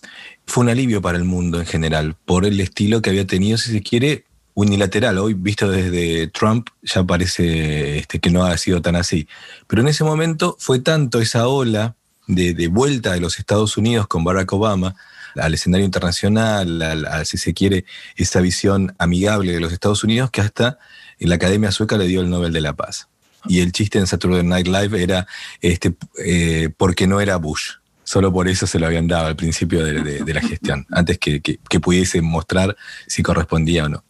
fue 0.48 0.64
un 0.64 0.72
alivio 0.72 1.00
para 1.00 1.20
el 1.20 1.26
mundo 1.26 1.60
en 1.60 1.68
general, 1.68 2.16
por 2.26 2.44
el 2.44 2.60
estilo 2.60 3.04
que 3.04 3.12
había 3.12 3.28
tenido, 3.28 3.60
si 3.60 3.72
se 3.72 3.84
quiere, 3.84 4.26
unilateral. 4.58 5.20
Hoy, 5.20 5.36
visto 5.36 5.70
desde 5.70 6.30
Trump, 6.30 6.70
ya 6.82 7.04
parece 7.04 8.00
este, 8.00 8.20
que 8.20 8.32
no 8.32 8.44
ha 8.44 8.58
sido 8.58 8.82
tan 8.82 8.96
así. 8.96 9.28
Pero 9.68 9.84
en 9.84 9.88
ese 9.88 10.04
momento 10.04 10.56
fue 10.60 10.80
tanto 10.80 11.22
esa 11.22 11.48
ola 11.48 11.96
de, 12.26 12.68
vuelta 12.68 13.14
de 13.14 13.20
los 13.20 13.38
Estados 13.38 13.78
Unidos 13.78 14.08
con 14.08 14.24
Barack 14.24 14.52
Obama 14.52 14.96
al 15.36 15.54
escenario 15.54 15.86
internacional, 15.86 16.82
a, 16.82 17.24
si 17.24 17.38
se 17.38 17.54
quiere, 17.54 17.86
esa 18.16 18.42
visión 18.42 18.96
amigable 18.98 19.52
de 19.52 19.60
los 19.60 19.72
Estados 19.72 20.04
Unidos, 20.04 20.32
que 20.32 20.42
hasta 20.42 20.80
la 21.20 21.36
Academia 21.36 21.72
Sueca 21.72 21.96
le 21.96 22.08
dio 22.08 22.22
el 22.22 22.30
Nobel 22.32 22.52
de 22.52 22.62
la 22.62 22.74
Paz. 22.74 23.10
Y 23.46 23.60
el 23.60 23.72
chiste 23.72 24.00
en 24.00 24.08
Saturday 24.08 24.42
Night 24.42 24.66
Live 24.66 25.04
era 25.04 25.28
este, 25.62 25.94
eh, 26.26 26.70
porque 26.76 27.06
no 27.06 27.22
era 27.22 27.38
Bush. 27.38 27.74
Solo 28.04 28.34
por 28.34 28.48
eso 28.48 28.66
se 28.66 28.80
lo 28.80 28.88
habían 28.88 29.08
dado 29.08 29.28
al 29.28 29.36
principio 29.36 29.84
de, 29.84 30.34
la 30.34 30.42
gestión, 30.42 30.88
antes 30.92 31.20
que, 31.20 31.42
que 31.42 31.80
pudiese 31.80 32.22
mostrar 32.22 32.76
si 33.06 33.22
correspondía 33.22 33.86
o 33.86 33.90
no. 33.90 34.04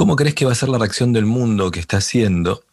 ¿Cómo 0.00 0.16
crees 0.16 0.34
que 0.34 0.46
va 0.46 0.52
a 0.52 0.54
ser 0.54 0.70
la 0.70 0.78
reacción 0.78 1.12
del 1.12 1.26
mundo 1.26 1.70
que 1.70 1.78
está 1.78 1.98
haciendo? 1.98 2.64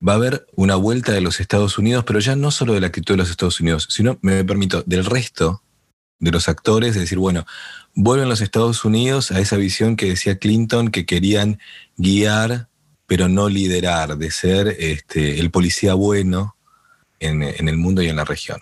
Va 0.00 0.12
a 0.12 0.14
haber 0.14 0.46
una 0.54 0.76
vuelta 0.76 1.10
de 1.10 1.20
los 1.20 1.40
Estados 1.40 1.76
Unidos, 1.76 2.04
pero 2.06 2.20
ya 2.20 2.36
no 2.36 2.52
solo 2.52 2.72
de 2.72 2.80
la 2.80 2.86
actitud 2.86 3.14
de 3.14 3.18
los 3.18 3.30
Estados 3.30 3.58
Unidos, 3.58 3.88
sino, 3.90 4.20
me 4.22 4.44
permito, 4.44 4.84
del 4.86 5.04
resto 5.04 5.64
de 6.20 6.30
los 6.30 6.48
actores, 6.48 6.94
de 6.94 7.00
decir, 7.00 7.18
bueno, 7.18 7.46
vuelven 7.96 8.28
los 8.28 8.40
Estados 8.40 8.84
Unidos 8.84 9.32
a 9.32 9.40
esa 9.40 9.56
visión 9.56 9.96
que 9.96 10.06
decía 10.06 10.38
Clinton, 10.38 10.92
que 10.92 11.04
querían 11.04 11.58
guiar, 11.96 12.68
pero 13.08 13.28
no 13.28 13.48
liderar, 13.48 14.16
de 14.16 14.30
ser 14.30 14.68
este, 14.78 15.40
el 15.40 15.50
policía 15.50 15.94
bueno 15.94 16.54
en 17.18 17.42
el 17.42 17.76
mundo 17.76 18.02
y 18.02 18.08
en 18.08 18.14
la 18.14 18.24
región. 18.24 18.60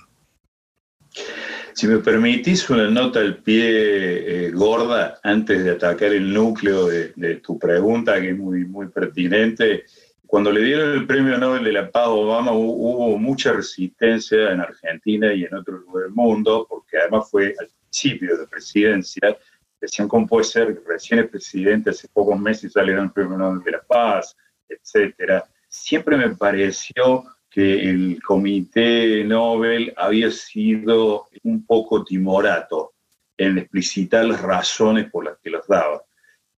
Si 1.81 1.89
me 1.89 1.97
permitís 1.97 2.69
una 2.69 2.91
nota 2.91 3.21
al 3.21 3.39
pie 3.39 4.49
eh, 4.49 4.51
gorda 4.51 5.19
antes 5.23 5.65
de 5.65 5.71
atacar 5.71 6.13
el 6.13 6.31
núcleo 6.31 6.89
de, 6.89 7.37
tu 7.37 7.59
pregunta, 7.59 8.21
que 8.21 8.33
es 8.33 8.37
muy, 8.37 8.67
muy 8.67 8.89
pertinente. 8.89 9.87
Cuando 10.27 10.53
le 10.53 10.61
dieron 10.61 10.91
el 10.91 11.07
premio 11.07 11.39
Nobel 11.39 11.65
de 11.65 11.73
la 11.73 11.91
Paz 11.91 12.05
a 12.05 12.11
Obama 12.11 12.53
hubo, 12.53 13.17
mucha 13.17 13.55
resistencia 13.55 14.51
en 14.53 14.61
Argentina 14.61 15.33
y 15.33 15.45
en 15.45 15.55
otros 15.55 15.81
lugares 15.81 16.09
del 16.09 16.15
mundo, 16.15 16.67
porque 16.69 16.99
además 16.99 17.31
fue 17.31 17.55
al 17.59 17.71
principio 17.89 18.37
de 18.37 18.47
presidencia. 18.47 19.39
Decían 19.81 20.07
cómo 20.07 20.27
puede 20.27 20.45
ser 20.45 20.83
recién 20.87 21.21
es 21.21 21.31
presidente, 21.31 21.89
hace 21.89 22.09
pocos 22.09 22.39
meses 22.39 22.77
le 22.77 22.93
el 22.93 23.11
premio 23.11 23.39
Nobel 23.39 23.65
de 23.65 23.71
la 23.71 23.81
Paz, 23.81 24.37
etc. 24.69 25.45
Siempre 25.67 26.19
me 26.19 26.29
pareció 26.37 27.25
que 27.51 27.91
el 27.91 28.23
comité 28.23 29.25
Nobel 29.25 29.93
había 29.97 30.31
sido 30.31 31.27
un 31.43 31.67
poco 31.67 32.05
timorato 32.05 32.93
en 33.37 33.59
explicitar 33.59 34.25
las 34.25 34.41
razones 34.41 35.11
por 35.11 35.25
las 35.25 35.39
que 35.43 35.51
los 35.51 35.67
daba. 35.67 36.03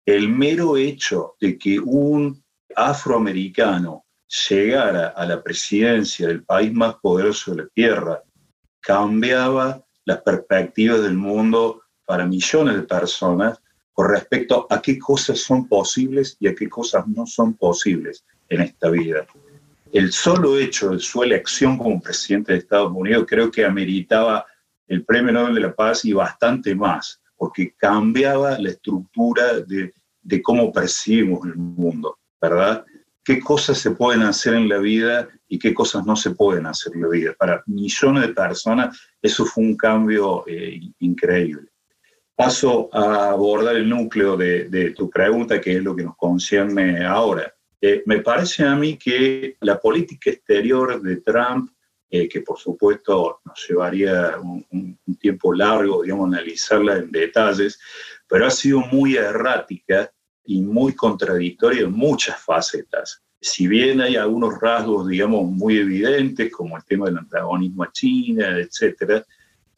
El 0.05 0.29
mero 0.29 0.77
hecho 0.77 1.35
de 1.41 1.57
que 1.57 1.79
un 1.79 2.43
afroamericano 2.75 4.05
llegara 4.49 5.07
a 5.09 5.25
la 5.25 5.41
presidencia 5.41 6.27
del 6.27 6.43
país 6.43 6.71
más 6.73 6.95
poderoso 6.95 7.51
de 7.51 7.63
la 7.63 7.69
Tierra 7.69 8.21
cambiaba 8.79 9.83
las 10.05 10.21
perspectivas 10.21 11.01
del 11.01 11.15
mundo 11.15 11.81
para 12.05 12.25
millones 12.25 12.75
de 12.75 12.83
personas 12.83 13.59
con 13.93 14.09
respecto 14.09 14.67
a 14.69 14.81
qué 14.81 14.99
cosas 14.99 15.39
son 15.39 15.67
posibles 15.67 16.35
y 16.39 16.47
a 16.47 16.55
qué 16.55 16.67
cosas 16.67 17.07
no 17.07 17.25
son 17.25 17.53
posibles 17.53 18.25
en 18.49 18.61
esta 18.61 18.89
vida 18.89 19.25
el 19.93 20.11
solo 20.11 20.57
hecho 20.57 20.89
de 20.89 20.99
su 20.99 21.21
elección 21.21 21.77
como 21.77 22.01
presidente 22.01 22.51
de 22.51 22.57
Estados 22.57 22.91
Unidos 22.93 23.25
creo 23.29 23.51
que 23.51 23.63
ameritaba 23.63 24.43
el 24.87 25.05
Premio 25.05 25.31
Nobel 25.31 25.53
de 25.53 25.61
la 25.61 25.75
Paz 25.75 26.03
y 26.03 26.13
bastante 26.13 26.73
más, 26.73 27.21
porque 27.37 27.75
cambiaba 27.77 28.57
la 28.57 28.69
estructura 28.71 29.59
de, 29.59 29.93
cómo 30.41 30.71
percibimos 30.71 31.45
el 31.45 31.55
mundo, 31.55 32.17
¿verdad? 32.41 32.83
¿Qué 33.23 33.39
cosas 33.39 33.77
se 33.77 33.91
pueden 33.91 34.23
hacer 34.23 34.55
en 34.55 34.67
la 34.67 34.79
vida 34.79 35.29
y 35.47 35.59
qué 35.59 35.75
cosas 35.75 36.03
no 36.07 36.15
se 36.15 36.31
pueden 36.31 36.65
hacer 36.65 36.93
en 36.95 37.03
la 37.03 37.09
vida? 37.09 37.35
Para 37.37 37.63
millones 37.67 38.23
de 38.23 38.33
personas 38.33 38.99
eso 39.21 39.45
fue 39.45 39.63
un 39.63 39.77
cambio 39.77 40.43
eh, 40.47 40.79
increíble. 40.99 41.69
Paso 42.35 42.89
a 42.91 43.29
abordar 43.29 43.75
el 43.75 43.87
núcleo 43.87 44.35
de, 44.35 44.67
de 44.69 44.89
tu 44.89 45.07
pregunta, 45.07 45.61
que 45.61 45.77
es 45.77 45.83
lo 45.83 45.95
que 45.95 46.03
nos 46.03 46.17
concierne 46.17 47.05
ahora. 47.05 47.53
Me 48.05 48.21
parece 48.21 48.63
a 48.63 48.75
mí 48.75 48.97
que 48.97 49.57
la 49.59 49.77
política 49.77 50.29
exterior 50.29 51.01
de 51.01 51.17
Trump, 51.17 51.69
eh, 52.09 52.29
que 52.29 52.39
por 52.39 52.57
supuesto 52.57 53.41
nos 53.43 53.67
llevaría 53.67 54.37
un, 54.39 54.97
tiempo 55.19 55.53
largo, 55.53 56.03
digamos, 56.03 56.27
analizarla 56.27 56.97
en 56.97 57.11
detalles, 57.11 57.79
pero 58.27 58.45
ha 58.45 58.51
sido 58.51 58.79
muy 58.79 59.15
errática 59.15 60.09
y 60.45 60.61
muy 60.61 60.93
contradictoria 60.95 61.81
en 61.81 61.91
muchas 61.91 62.39
facetas. 62.41 63.21
Si 63.41 63.67
bien 63.67 63.99
hay 63.99 64.15
algunos 64.15 64.59
rasgos, 64.61 65.07
digamos, 65.07 65.43
muy 65.45 65.77
evidentes, 65.77 66.51
como 66.53 66.77
el 66.77 66.85
tema 66.85 67.07
del 67.07 67.17
antagonismo 67.17 67.83
a 67.83 67.91
China, 67.91 68.59
etcétera, 68.59 69.25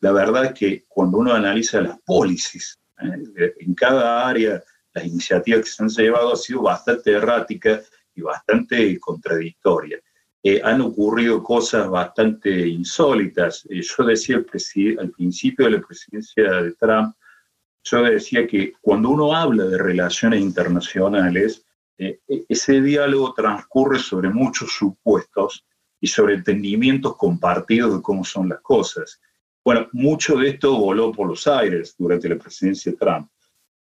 la 0.02 0.12
verdad 0.12 0.46
es 0.46 0.54
que 0.54 0.86
cuando 0.88 1.18
uno 1.18 1.34
analiza 1.34 1.82
las 1.82 2.00
policies 2.02 2.80
¿eh? 3.02 3.54
en 3.60 3.74
cada 3.74 4.28
área, 4.28 4.64
las 4.94 5.06
iniciativas 5.06 5.64
que 5.64 5.72
se 5.72 5.84
han 5.84 5.90
llevado 5.90 6.34
ha 6.34 6.38
sido 6.38 6.62
bastante 6.62 7.12
errática 7.12 7.82
y 8.16 8.22
bastante 8.22 9.00
contradictoria. 9.00 10.00
Eh, 10.48 10.62
han 10.64 10.80
ocurrido 10.82 11.42
cosas 11.42 11.90
bastante 11.90 12.68
insólitas. 12.68 13.66
Eh, 13.70 13.82
yo 13.82 14.04
decía 14.04 14.38
al 14.38 15.10
principio 15.10 15.66
de 15.66 15.72
la 15.72 15.82
presidencia 15.82 16.62
de 16.62 16.72
Trump, 16.74 17.16
yo 17.84 18.04
decía 18.04 18.46
que 18.46 18.74
cuando 18.82 19.10
uno 19.10 19.36
habla 19.36 19.66
de 19.66 19.78
relaciones 19.78 20.42
internacionales, 20.42 21.66
eh, 21.98 22.20
e-, 22.28 22.46
ese 22.48 22.82
diálogo 22.82 23.34
transcurre 23.34 24.00
sobre 24.00 24.30
muchos 24.30 24.72
supuestos 24.72 25.66
y 26.00 26.08
sobre 26.08 26.36
entendimientos 26.36 27.16
compartidos 27.16 27.96
de 27.96 28.02
cómo 28.04 28.24
son 28.24 28.50
las 28.50 28.62
cosas. 28.62 29.20
Bueno, 29.64 29.88
mucho 29.94 30.38
de 30.38 30.50
esto 30.50 30.78
voló 30.78 31.12
por 31.12 31.28
los 31.28 31.48
aires 31.48 31.96
durante 31.98 32.30
la 32.30 32.38
presidencia 32.38 32.92
de 32.92 32.98
Trump. 33.00 33.30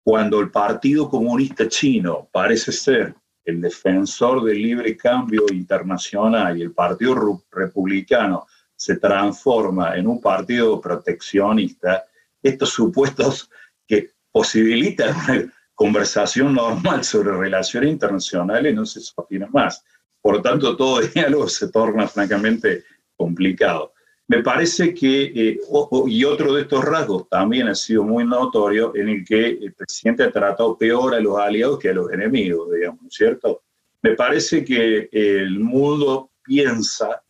Cuando 0.05 0.39
el 0.41 0.51
Partido 0.53 1.09
Comunista 1.09 1.69
Chino 1.69 2.29
parece 2.31 2.71
ser 2.71 3.17
el 3.45 3.61
defensor 3.61 4.45
del 4.45 4.63
libre 4.63 4.97
cambio 4.97 5.45
internacional 5.53 6.59
y 6.59 6.63
el 6.63 6.73
Partido 6.73 7.43
Republicano 7.51 8.47
se 8.75 8.97
transforma 8.97 9.97
en 9.97 10.07
un 10.07 10.21
partido 10.21 10.81
proteccionista, 10.81 12.05
estos 12.43 12.71
supuestos 12.71 13.51
que 13.87 14.11
posibilitan 14.31 15.15
una 15.17 15.53
conversación 15.75 16.55
normal 16.55 17.05
sobre 17.05 17.37
relaciones 17.37 17.91
internacionales 17.91 18.75
no 18.75 18.85
se 18.85 19.01
sostienen 19.01 19.51
más. 19.53 19.85
Por 20.21 20.41
tanto, 20.43 20.77
todo 20.77 21.01
diálogo 21.01 21.49
se 21.49 21.69
torna 21.69 22.07
francamente 22.09 22.85
complicado. 23.17 23.93
Me 24.29 24.43
parece 24.43 24.95
que, 24.95 25.25
eh, 25.35 25.61
y 26.07 26.25
otro 26.25 26.55
de 26.55 26.63
estos 26.63 26.85
rasgos 26.85 27.29
también 27.29 27.69
ha 27.69 27.75
sido 27.75 28.05
muy 28.05 28.25
notorio, 28.25 28.95
en 28.95 29.09
el 29.09 29.25
que 29.25 29.49
el 29.49 29.75
presidente 29.75 30.23
ha 30.23 30.31
tratado 30.31 30.79
peor 30.79 31.15
a 31.15 31.21
los 31.21 31.39
aliados 31.39 31.79
que 31.79 31.91
a 31.91 31.95
los 31.95 32.11
enemigos, 32.13 32.71
digamos, 32.73 33.01
¿cierto? 33.11 33.63
Me 34.01 34.15
parece 34.15 34.65
que 34.65 35.09
el 35.13 35.61
mundo 35.61 36.31
piensa 36.43 37.23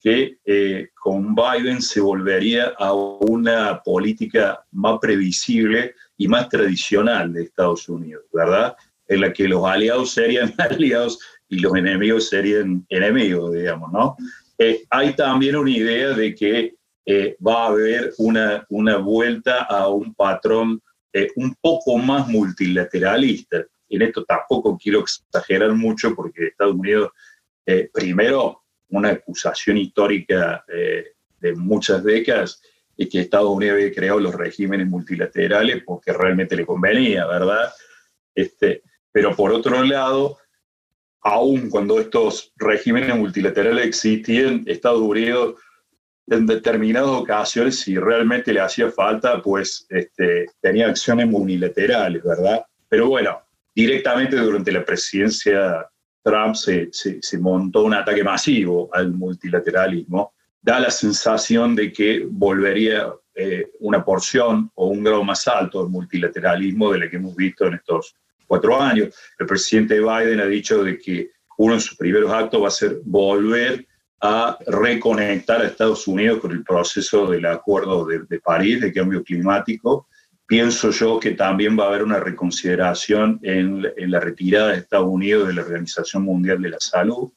que 0.00 0.38
eh, 0.44 0.88
con 0.94 1.34
Biden 1.34 1.82
se 1.82 2.00
volvería 2.00 2.74
a 2.78 2.92
una 2.92 3.82
política 3.82 4.64
más 4.70 4.98
previsible 5.00 5.94
y 6.16 6.28
más 6.28 6.48
tradicional 6.48 7.32
de 7.32 7.44
Estados 7.44 7.88
Unidos, 7.88 8.24
¿verdad? 8.32 8.76
En 9.06 9.22
la 9.22 9.32
que 9.32 9.48
los 9.48 9.64
aliados 9.64 10.12
serían 10.12 10.54
aliados 10.58 11.18
y 11.48 11.58
los 11.58 11.74
enemigos 11.74 12.28
serían 12.28 12.86
enemigos, 12.88 13.52
digamos, 13.52 13.92
¿no? 13.92 14.16
Eh, 14.58 14.84
hay 14.90 15.14
también 15.14 15.56
una 15.56 15.70
idea 15.70 16.08
de 16.10 16.34
que 16.34 16.74
eh, 17.06 17.36
va 17.46 17.64
a 17.64 17.68
haber 17.68 18.12
una, 18.18 18.66
una 18.68 18.96
vuelta 18.96 19.62
a 19.62 19.88
un 19.88 20.14
patrón 20.14 20.82
eh, 21.12 21.30
un 21.36 21.54
poco 21.60 21.96
más 21.96 22.28
multilateralista. 22.28 23.64
En 23.88 24.02
esto 24.02 24.24
tampoco 24.24 24.76
quiero 24.76 25.00
exagerar 25.00 25.72
mucho 25.72 26.14
porque 26.14 26.48
Estados 26.48 26.74
Unidos, 26.74 27.10
primero, 27.92 28.64
una 28.90 29.10
acusación 29.10 29.78
histórica 29.78 30.64
de 30.66 31.54
muchas 31.54 32.02
décadas 32.04 32.60
es 32.98 33.08
que 33.08 33.20
Estados 33.20 33.48
Unidos 33.48 33.74
había 33.74 33.94
creado 33.94 34.20
los 34.20 34.34
regímenes 34.34 34.88
multilaterales 34.88 35.82
porque 35.84 36.12
realmente 36.12 36.56
le 36.56 36.66
convenía, 36.66 37.26
¿verdad? 37.26 37.72
Este, 38.34 38.82
pero 39.12 39.34
por 39.34 39.52
otro 39.52 39.82
lado, 39.84 40.38
aún 41.22 41.68
cuando 41.70 42.00
estos 42.00 42.52
regímenes 42.56 43.16
multilaterales 43.16 43.86
existían, 43.86 44.62
Estados 44.66 45.00
Unidos 45.00 45.56
en 46.26 46.46
determinadas 46.46 47.10
ocasiones, 47.10 47.80
si 47.80 47.96
realmente 47.96 48.52
le 48.52 48.60
hacía 48.60 48.90
falta, 48.90 49.40
pues 49.42 49.86
este, 49.88 50.46
tenía 50.60 50.88
acciones 50.88 51.28
unilaterales, 51.30 52.22
¿verdad? 52.22 52.64
Pero 52.88 53.08
bueno, 53.08 53.40
directamente 53.74 54.36
durante 54.36 54.72
la 54.72 54.84
presidencia 54.84 55.88
Trump 56.22 56.54
se, 56.54 56.88
se, 56.92 57.38
montó 57.38 57.84
un 57.84 57.94
ataque 57.94 58.22
masivo 58.22 58.90
al 58.92 59.12
multilateralismo, 59.12 60.34
da 60.60 60.80
la 60.80 60.90
sensación 60.90 61.74
de 61.74 61.92
que 61.92 62.26
volvería 62.28 63.10
eh, 63.34 63.70
una 63.80 64.04
porción 64.04 64.70
o 64.74 64.88
un 64.88 65.02
grado 65.02 65.24
más 65.24 65.46
alto 65.48 65.82
del 65.82 65.90
multilateralismo 65.90 66.92
de 66.92 66.98
la 66.98 67.08
que 67.08 67.16
hemos 67.16 67.34
visto 67.34 67.66
en 67.66 67.74
estos 67.74 68.16
cuatro 68.48 68.80
años. 68.80 69.14
El 69.38 69.46
presidente 69.46 70.00
Biden 70.00 70.40
ha 70.40 70.46
dicho 70.46 70.82
de 70.82 70.98
que 70.98 71.30
uno 71.58 71.74
de 71.74 71.80
sus 71.80 71.96
primeros 71.96 72.32
actos 72.32 72.60
va 72.60 72.68
a 72.68 72.72
ser 72.72 72.98
volver 73.04 73.86
a 74.20 74.58
reconectar 74.66 75.60
a 75.60 75.66
Estados 75.66 76.08
Unidos 76.08 76.40
con 76.40 76.50
el 76.50 76.64
proceso 76.64 77.30
del 77.30 77.46
Acuerdo 77.46 78.04
de, 78.04 78.24
de 78.28 78.40
París 78.40 78.80
de 78.80 78.92
cambio 78.92 79.22
climático 79.22 80.08
Pienso 80.48 80.90
yo 80.92 81.20
que 81.20 81.32
también 81.32 81.78
va 81.78 81.84
a 81.84 81.88
haber 81.88 82.02
una 82.02 82.20
reconsideración 82.20 83.38
en, 83.42 83.82
la 84.10 84.18
retirada 84.18 84.68
de 84.68 84.78
Estados 84.78 85.06
Unidos 85.06 85.46
de 85.46 85.52
la 85.52 85.60
Organización 85.60 86.22
Mundial 86.22 86.62
de 86.62 86.70
la 86.70 86.80
Salud. 86.80 87.30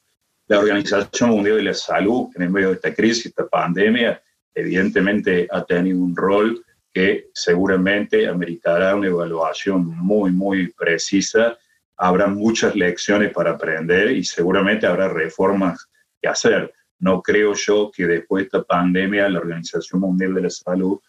La 0.46 0.58
Organización 0.58 1.28
Mundial 1.28 1.58
de 1.58 1.62
la 1.64 1.74
Salud, 1.74 2.30
en 2.34 2.44
el 2.44 2.48
medio 2.48 2.68
de 2.68 2.76
esta 2.76 2.94
crisis, 2.94 3.26
esta 3.26 3.46
pandemia, 3.46 4.22
evidentemente 4.54 5.46
ha 5.50 5.62
tenido 5.62 5.98
un 5.98 6.16
rol 6.16 6.64
que 6.92 7.30
seguramente 7.32 8.28
ameritará 8.28 8.94
una 8.94 9.08
evaluación 9.08 9.86
muy, 9.86 10.30
muy 10.30 10.72
precisa. 10.72 11.56
Habrá 11.96 12.26
muchas 12.26 12.74
lecciones 12.74 13.32
para 13.32 13.52
aprender 13.52 14.10
y 14.12 14.24
seguramente 14.24 14.86
habrá 14.86 15.08
reformas 15.08 15.88
que 16.20 16.28
hacer. 16.28 16.72
No 16.98 17.22
creo 17.22 17.54
yo 17.54 17.90
que 17.94 18.06
después 18.06 18.42
de 18.42 18.46
esta 18.46 18.62
pandemia 18.62 19.28
la 19.28 19.40
Organización 19.40 20.00
Mundial 20.00 20.34
de 20.34 20.42
la 20.42 20.50
Salud 20.50 21.00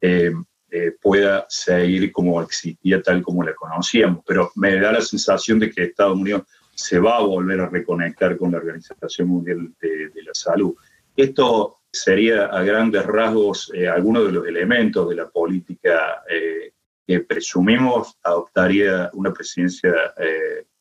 eh, 0.00 0.32
eh, 0.70 0.92
pueda 1.00 1.46
seguir 1.48 2.10
como 2.10 2.40
existía 2.42 3.02
tal 3.02 3.22
como 3.22 3.42
la 3.42 3.54
conocíamos. 3.54 4.24
Pero 4.26 4.50
me 4.56 4.78
da 4.80 4.92
la 4.92 5.00
sensación 5.00 5.58
de 5.58 5.70
que 5.70 5.84
Estados 5.84 6.16
Unidos 6.16 6.42
se 6.74 6.98
va 6.98 7.18
a 7.18 7.22
volver 7.22 7.60
a 7.60 7.68
reconectar 7.68 8.36
con 8.36 8.52
la 8.52 8.58
Organización 8.58 9.28
Mundial 9.28 9.72
de, 9.80 10.10
la 10.24 10.34
Salud. 10.34 10.74
Esto 11.16 11.78
sería 11.94 12.46
a 12.46 12.62
grandes 12.62 13.04
rasgos 13.06 13.70
eh, 13.74 13.88
algunos 13.88 14.26
de 14.26 14.32
los 14.32 14.46
elementos 14.46 15.08
de 15.08 15.16
la 15.16 15.28
política 15.28 16.22
eh, 16.28 16.72
que 17.06 17.20
presumimos 17.20 18.18
adoptaría 18.22 19.10
una 19.12 19.32
presidencia 19.32 19.92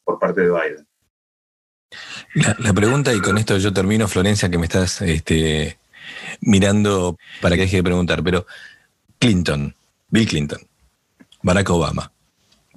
por 0.04 0.19
parte 0.19 0.41
de 0.41 0.49
Biden. 0.49 0.88
La, 2.60 2.73
pregunta, 2.73 3.13
y 3.13 3.19
con 3.19 3.38
esto 3.38 3.58
yo 3.58 3.73
termino, 3.73 4.08
Florencia, 4.08 4.49
que 4.49 4.58
me 4.58 4.65
estás 4.65 5.02
este, 5.02 5.78
mirando 6.41 7.17
para 7.41 7.56
que 7.56 7.63
deje 7.63 7.78
de 7.78 7.84
preguntar, 7.84 8.23
pero 8.23 8.45
Clinton, 9.19 9.76
Bill 10.10 10.28
Clinton, 10.28 10.60
Barack 11.41 11.69
Obama. 11.69 12.12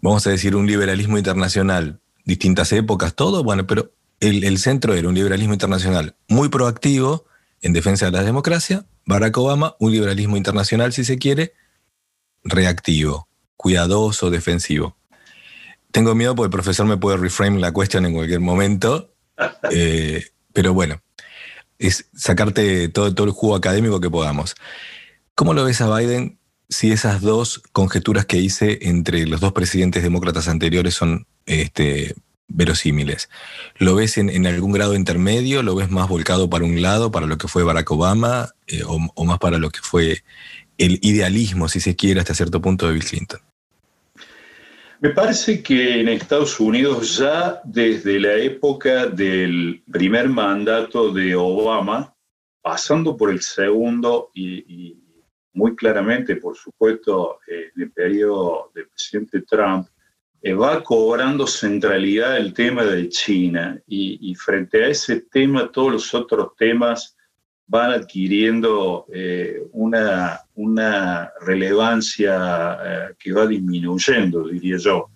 Vamos 0.03 0.27
a 0.27 0.31
decir 0.31 0.55
un 0.55 0.67
liberalismo 0.67 1.17
internacional, 1.19 2.01
distintas 2.25 2.73
épocas, 2.73 3.15
todo, 3.15 3.43
bueno, 3.43 3.67
pero 3.67 3.93
el, 4.21 4.59
centro 4.59 4.95
era 4.95 5.09
un 5.09 5.15
liberalismo 5.15 5.53
internacional 5.53 6.15
muy 6.29 6.49
proactivo 6.49 7.25
en 7.67 7.73
defensa 7.73 8.07
de 8.07 8.13
la 8.13 8.23
democracia. 8.23 8.87
Barack 9.07 9.37
Obama, 9.39 9.75
un 9.81 9.91
liberalismo 9.91 10.37
internacional, 10.37 10.93
si 10.93 11.05
se 11.05 11.19
quiere, 11.19 11.53
reactivo, 12.45 13.29
cuidadoso, 13.57 14.31
defensivo. 14.31 14.97
Tengo 15.91 16.15
miedo 16.15 16.37
porque 16.37 16.47
el 16.47 16.53
profesor 16.53 16.87
me 16.87 16.97
puede 16.97 17.17
reframe 17.17 17.59
la 17.59 17.73
cuestión 17.73 18.07
en 18.07 18.15
cualquier 18.15 18.39
momento, 18.39 19.13
eh, 19.73 20.25
pero 20.53 20.75
bueno, 20.75 21.03
es 21.79 22.09
sacarte 22.15 22.89
todo, 22.89 23.13
todo 23.13 23.27
el 23.27 23.33
jugo 23.33 23.57
académico 23.57 24.01
que 24.01 24.11
podamos. 24.11 24.55
¿Cómo 25.35 25.53
lo 25.53 25.65
ves 25.65 25.81
a 25.81 25.93
Biden 25.93 26.39
si 26.69 26.93
esas 26.93 27.21
dos 27.21 27.63
conjeturas 27.73 28.27
que 28.27 28.39
hice 28.39 28.79
entre 28.83 29.27
los 29.27 29.41
dos 29.41 29.53
presidentes 29.53 30.05
demócratas 30.05 30.47
anteriores 30.47 30.95
son 30.95 31.27
este, 31.47 32.15
verosímiles. 32.49 33.29
¿Lo 33.79 33.95
ves 33.95 34.19
en, 34.19 34.47
algún 34.47 34.73
grado 34.73 34.95
intermedio? 34.95 35.63
¿Lo 35.63 35.75
ves 35.75 35.91
más 35.91 36.09
volcado 36.09 36.49
para 36.49 36.65
un 36.65 36.81
lado, 36.81 37.11
para 37.11 37.27
lo 37.27 37.39
que 37.39 37.49
fue 37.49 37.65
Barack 37.65 37.91
Obama, 37.91 38.51
eh, 38.67 38.83
o, 38.87 39.25
más 39.25 39.39
para 39.39 39.59
lo 39.59 39.71
que 39.71 39.81
fue 39.81 40.23
el 40.79 40.99
idealismo, 41.03 41.69
si 41.69 41.81
se 41.81 41.97
quiere, 41.97 42.21
hasta 42.21 42.35
cierto 42.35 42.61
punto 42.61 42.87
de 42.87 42.95
Bill 42.95 43.05
Clinton? 43.05 43.41
Me 45.01 45.11
parece 45.11 45.63
que 45.63 46.01
en 46.01 46.09
Estados 46.09 46.59
Unidos 46.59 47.19
ya 47.19 47.61
desde 47.65 48.19
la 48.19 48.35
época 48.35 49.07
del 49.07 49.83
primer 49.91 50.29
mandato 50.29 51.13
de 51.13 51.35
Obama, 51.35 52.15
pasando 52.63 53.17
por 53.17 53.31
el 53.31 53.43
segundo 53.43 54.31
y 54.35 54.97
muy 55.57 55.75
claramente, 55.75 56.37
por 56.37 56.55
supuesto, 56.55 57.41
en 57.49 57.83
el 57.83 57.91
periodo 57.91 58.71
del 58.75 58.89
presidente 58.89 59.41
Trump, 59.41 59.89
eh, 59.89 59.96
va 60.55 60.83
cobrando 60.83 61.47
centralidad 61.47 62.37
el 62.37 62.53
tema 62.53 62.85
de 62.85 63.09
China 63.09 63.81
y, 63.87 64.35
frente 64.35 64.85
a 64.85 64.89
ese 64.89 65.23
tema 65.23 65.71
todos 65.73 65.93
los 65.93 66.15
otros 66.15 66.55
temas 66.57 67.17
van 67.67 67.91
adquiriendo 67.91 69.07
eh, 69.13 69.63
una, 69.73 70.41
una, 70.55 71.33
relevancia 71.41 72.79
eh, 72.85 73.15
que 73.19 73.33
va 73.33 73.47
disminuyendo, 73.47 74.47
diría 74.47 74.77
yo. 74.77 75.11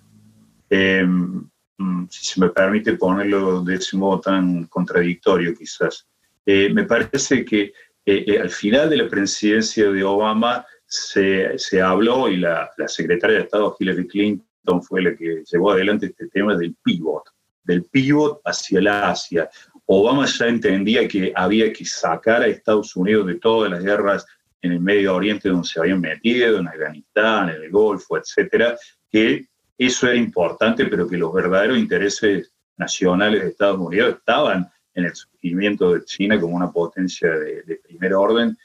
Em, 0.69 1.49
mm, 1.79 2.07
si 2.11 2.25
se 2.25 2.41
me 2.41 2.49
permite 2.49 2.95
ponerlo 2.95 3.63
de 3.63 3.77
ese 3.77 3.97
modo 3.97 4.21
tan 4.21 4.65
contradictorio 4.67 5.55
quizás. 5.55 6.07
me 6.45 6.85
parece 6.85 7.45
que 7.45 7.73
eh, 8.11 8.25
eh, 8.27 8.39
al 8.41 8.51
final 8.51 8.89
de 8.89 8.97
la 8.97 9.09
presidencia 9.09 9.91
de 9.91 10.03
Obama 10.03 10.67
se, 10.87 11.59
se 11.59 11.81
habló 11.81 12.29
y 12.29 12.39
la, 12.39 12.71
la, 12.77 12.89
secretaria 12.89 13.37
de 13.37 13.43
Estado 13.45 13.77
Hillary 13.79 14.07
Clinton 14.09 14.47
fue 14.83 15.03
la 15.03 15.17
que 15.17 15.43
llevó 15.51 15.73
adelante 15.73 16.07
este 16.07 16.29
tema 16.29 16.57
del 16.57 16.75
pivot, 16.83 17.25
del 17.65 17.85
pivot 17.85 18.41
hacia 18.45 18.81
la 18.81 19.11
Asia. 19.11 19.49
Obama 19.87 20.27
ya 20.27 20.47
entendía 20.47 21.09
que 21.09 21.33
había 21.35 21.73
que 21.73 21.85
sacar 21.85 22.43
a 22.43 22.47
Estados 22.47 22.95
Unidos 22.97 23.27
de 23.27 23.37
todas 23.37 23.71
las 23.71 23.83
guerras 23.83 24.27
en 24.63 24.73
el 24.73 24.81
Medio 24.81 25.17
Oriente 25.17 25.49
donde 25.49 25.67
se 25.67 25.81
habían 25.81 26.01
metido, 26.01 26.59
en 26.59 26.69
Afganistán, 26.69 27.49
en 27.51 27.63
el 27.63 27.71
Golfo, 27.71 28.19
etcétera, 28.19 28.77
que 29.11 29.47
eso 29.79 30.07
era 30.07 30.17
importante, 30.17 30.87
pero 30.87 31.09
que 31.09 31.17
los 31.17 31.33
verdaderos 31.33 31.79
intereses 31.79 32.53
nacionales 32.77 33.43
de 33.43 33.49
Estados 33.49 33.79
Unidos 33.79 34.17
estaban 34.19 34.71
en 34.95 35.05
el 35.05 35.15
surgimiento 35.15 35.95
de 35.95 36.05
China 36.05 36.39
como 36.39 36.57
una 36.57 36.71
potencia 36.71 37.31
de, 37.31 37.81
primer 37.83 38.15
orden 38.15 38.57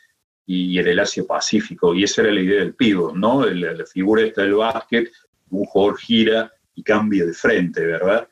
y 0.45 0.77
en 0.77 0.87
el 0.87 0.99
Asia-Pacífico. 0.99 1.93
Y 1.95 2.03
esa 2.03 2.21
era 2.21 2.31
la 2.31 2.41
idea 2.41 2.59
del 2.59 2.75
pivot, 2.75 3.15
¿no? 3.15 3.45
La, 3.45 3.85
figura 3.85 4.23
esta 4.23 4.41
del 4.41 4.55
básquet, 4.55 5.09
un 5.49 5.65
jugador 5.65 5.97
gira 5.97 6.51
y 6.73 6.83
cambia 6.83 7.25
de 7.25 7.33
frente, 7.33 7.85
¿verdad? 7.85 8.27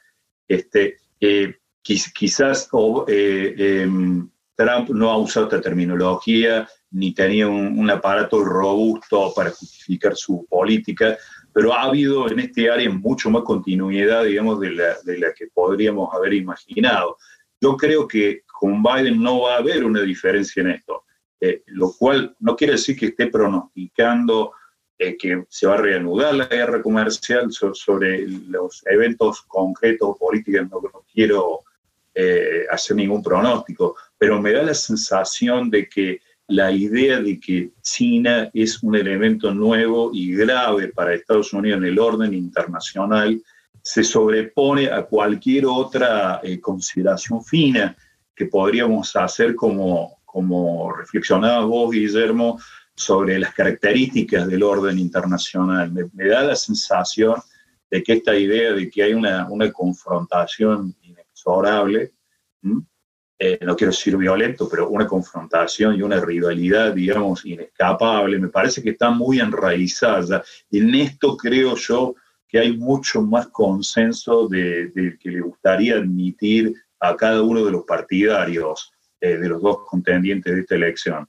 Este, 0.47 0.97
eh, 1.19 1.55
quizás 1.81 2.69
eh, 3.07 3.55
em, 3.57 4.29
Trump 4.55 4.89
no 4.89 5.09
ha 5.09 5.17
usado 5.17 5.47
esta 5.47 5.61
terminología 5.61 6.67
ni 6.91 7.13
tenía 7.13 7.47
un, 7.47 7.89
aparato 7.89 8.43
robusto 8.43 9.33
para 9.35 9.49
justificar 9.49 10.15
su 10.15 10.45
política, 10.47 11.17
pero 11.51 11.73
ha 11.73 11.83
habido 11.83 12.29
en 12.29 12.39
este 12.39 12.69
área 12.69 12.89
mucho 12.89 13.31
más 13.31 13.41
continuidad, 13.43 14.23
digamos, 14.25 14.59
de 14.59 14.71
la, 14.71 15.01
de 15.03 15.17
la 15.17 15.33
que 15.33 15.47
podríamos 15.47 16.13
haber 16.13 16.33
imaginado. 16.33 17.17
Yo 17.59 17.75
creo 17.77 18.07
que 18.07 18.43
con 18.45 18.83
Biden 18.83 19.21
no 19.21 19.41
va 19.41 19.55
a 19.55 19.57
haber 19.57 19.83
una 19.83 20.01
diferencia 20.01 20.61
en 20.61 20.69
esto, 20.69 21.03
eh, 21.41 21.63
lo 21.67 21.91
cual 21.97 22.35
no 22.39 22.55
quiere 22.55 22.73
decir 22.73 22.95
que 22.95 23.07
esté 23.07 23.27
pronosticando 23.27 24.53
eh, 24.97 25.17
que 25.17 25.43
se 25.49 25.67
va 25.67 25.73
a 25.73 25.77
reanudar 25.77 26.35
la 26.35 26.45
guerra 26.45 26.81
comercial 26.81 27.51
sobre 27.51 28.27
los 28.27 28.83
eventos 28.85 29.41
concretos 29.43 30.17
políticos, 30.17 30.67
no, 30.71 31.03
quiero 31.11 31.61
eh, 32.13 32.65
hacer 32.69 32.95
ningún 32.97 33.23
pronóstico, 33.23 33.95
pero 34.17 34.41
me 34.41 34.53
da 34.53 34.63
la 34.63 34.73
sensación 34.73 35.69
de 35.69 35.89
que 35.89 36.21
la 36.47 36.71
idea 36.71 37.19
de 37.19 37.39
que 37.39 37.71
China 37.81 38.49
es 38.53 38.83
un 38.83 38.95
elemento 38.95 39.53
nuevo 39.53 40.11
y 40.13 40.35
grave 40.35 40.89
para 40.89 41.13
Estados 41.13 41.53
Unidos 41.53 41.79
en 41.79 41.85
el 41.85 41.99
orden 41.99 42.33
internacional 42.33 43.41
se 43.81 44.03
sobrepone 44.03 44.89
a 44.89 45.03
cualquier 45.03 45.65
otra 45.65 46.39
eh, 46.43 46.59
consideración 46.59 47.43
fina 47.43 47.95
que 48.35 48.45
podríamos 48.45 49.15
hacer 49.15 49.55
como, 49.55 50.19
como 50.25 50.93
reflexionabas 50.93 51.65
vos, 51.65 51.91
Guillermo, 51.91 52.59
sobre 52.95 53.39
las 53.39 53.53
características 53.53 54.47
del 54.47 54.63
orden 54.63 54.99
internacional. 54.99 55.91
Me, 55.91 56.27
da 56.27 56.43
la 56.43 56.55
sensación 56.55 57.35
de 57.89 58.03
que 58.03 58.13
esta 58.13 58.35
idea 58.35 58.73
de 58.73 58.89
que 58.89 59.03
hay 59.03 59.13
una, 59.13 59.47
una 59.49 59.71
confrontación 59.71 60.95
inexorable, 61.01 62.13
eh, 63.39 63.59
no 63.61 63.75
quiero 63.75 63.91
decir 63.91 64.15
violento, 64.15 64.69
pero 64.69 64.89
una 64.89 65.05
confrontación 65.05 65.95
y 65.95 66.01
una 66.01 66.19
rivalidad, 66.21 66.93
digamos, 66.93 67.45
inescapable, 67.45 68.39
me 68.39 68.47
parece 68.47 68.81
que 68.81 68.91
está 68.91 69.09
muy 69.09 69.39
enraizada. 69.39 70.43
En 70.71 70.95
esto 70.95 71.35
creo 71.35 71.75
yo 71.75 72.15
que 72.47 72.59
hay 72.59 72.77
mucho 72.77 73.21
más 73.21 73.47
consenso 73.47 74.47
de, 74.47 75.17
que 75.19 75.29
le 75.29 75.41
gustaría 75.41 75.95
admitir 75.95 76.73
a 76.99 77.17
cada 77.17 77.41
uno 77.41 77.65
de 77.65 77.71
los 77.71 77.83
partidarios 77.83 78.93
eh, 79.19 79.37
de 79.37 79.49
los 79.49 79.61
dos 79.61 79.79
contendientes 79.87 80.53
de 80.53 80.61
esta 80.61 80.75
elección. 80.75 81.27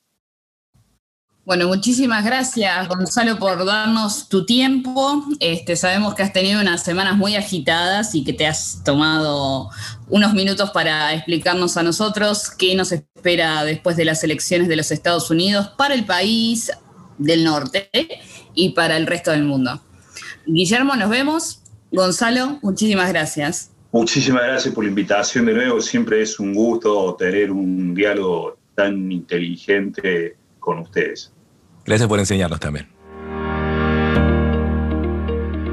Bueno, 1.47 1.69
muchísimas 1.69 2.25
gracias, 2.25 2.89
Gonzalo, 2.89 3.39
por 3.39 3.67
darnos 3.67 4.31
tu 4.31 4.47
tiempo. 4.47 5.27
Este, 5.41 5.77
sabemos 5.77 6.15
que 6.15 6.23
has 6.23 6.33
tenido 6.33 6.59
unas 6.59 6.83
semanas 6.83 7.19
muy 7.19 7.37
agitadas 7.37 8.15
y 8.15 8.25
que 8.25 8.33
te 8.33 8.47
has 8.47 8.83
tomado 8.83 9.69
unos 10.09 10.33
minutos 10.33 10.71
para 10.71 11.13
explicarnos 11.13 11.77
a 11.77 11.83
nosotros 11.83 12.51
qué 12.51 12.75
nos 12.75 12.93
espera 12.93 13.63
después 13.65 13.99
de 13.99 14.07
las 14.07 14.25
elecciones 14.25 14.69
de 14.69 14.77
los 14.77 14.91
Estados 14.91 15.31
Unidos 15.31 15.69
para 15.77 15.93
el 15.93 16.07
país 16.07 16.73
del 17.19 17.45
norte 17.45 17.91
y 18.55 18.71
para 18.71 18.97
el 18.97 19.07
resto 19.07 19.31
del 19.31 19.45
mundo. 19.45 19.83
Guillermo, 20.47 20.97
nos 20.97 21.11
vemos. 21.11 21.61
Gonzalo, 21.93 22.59
muchísimas 22.63 23.11
gracias. 23.11 23.71
Muchísimas 23.93 24.45
gracias 24.45 24.73
por 24.73 24.85
la 24.85 24.89
invitación 24.89 25.45
de 25.45 25.53
nuevo. 25.53 25.79
Siempre 25.83 26.23
es 26.23 26.41
un 26.41 26.55
gusto 26.55 27.15
tener 27.19 27.53
un 27.53 27.95
diálogo 27.95 28.57
tan 28.75 29.13
inteligente 29.13 30.39
con 30.59 30.79
ustedes. 30.79 31.34
Gracias 31.85 32.09
por 32.09 32.19
enseñarnos 32.19 32.61
también. 32.61 32.89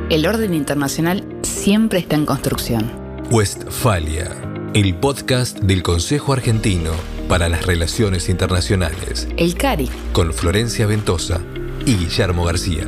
El 0.10 0.26
orden 0.26 0.54
internacional 0.54 1.26
siempre 1.41 2.00
está 2.00 2.17
en 2.17 2.26
construcción. 2.26 2.91
Westfalia, 3.32 4.30
el 4.74 4.93
podcast 4.95 5.60
del 5.60 5.84
Consejo 5.84 6.34
Argentino 6.34 6.91
para 7.30 7.47
las 7.47 7.65
Relaciones 7.65 8.28
Internacionales. 8.28 9.30
El 9.38 9.56
CARI. 9.56 9.89
Con 10.12 10.34
Florencia 10.34 10.86
Ventosa 10.86 11.39
y 11.86 11.95
Guillermo 11.95 12.43
García. 12.43 12.88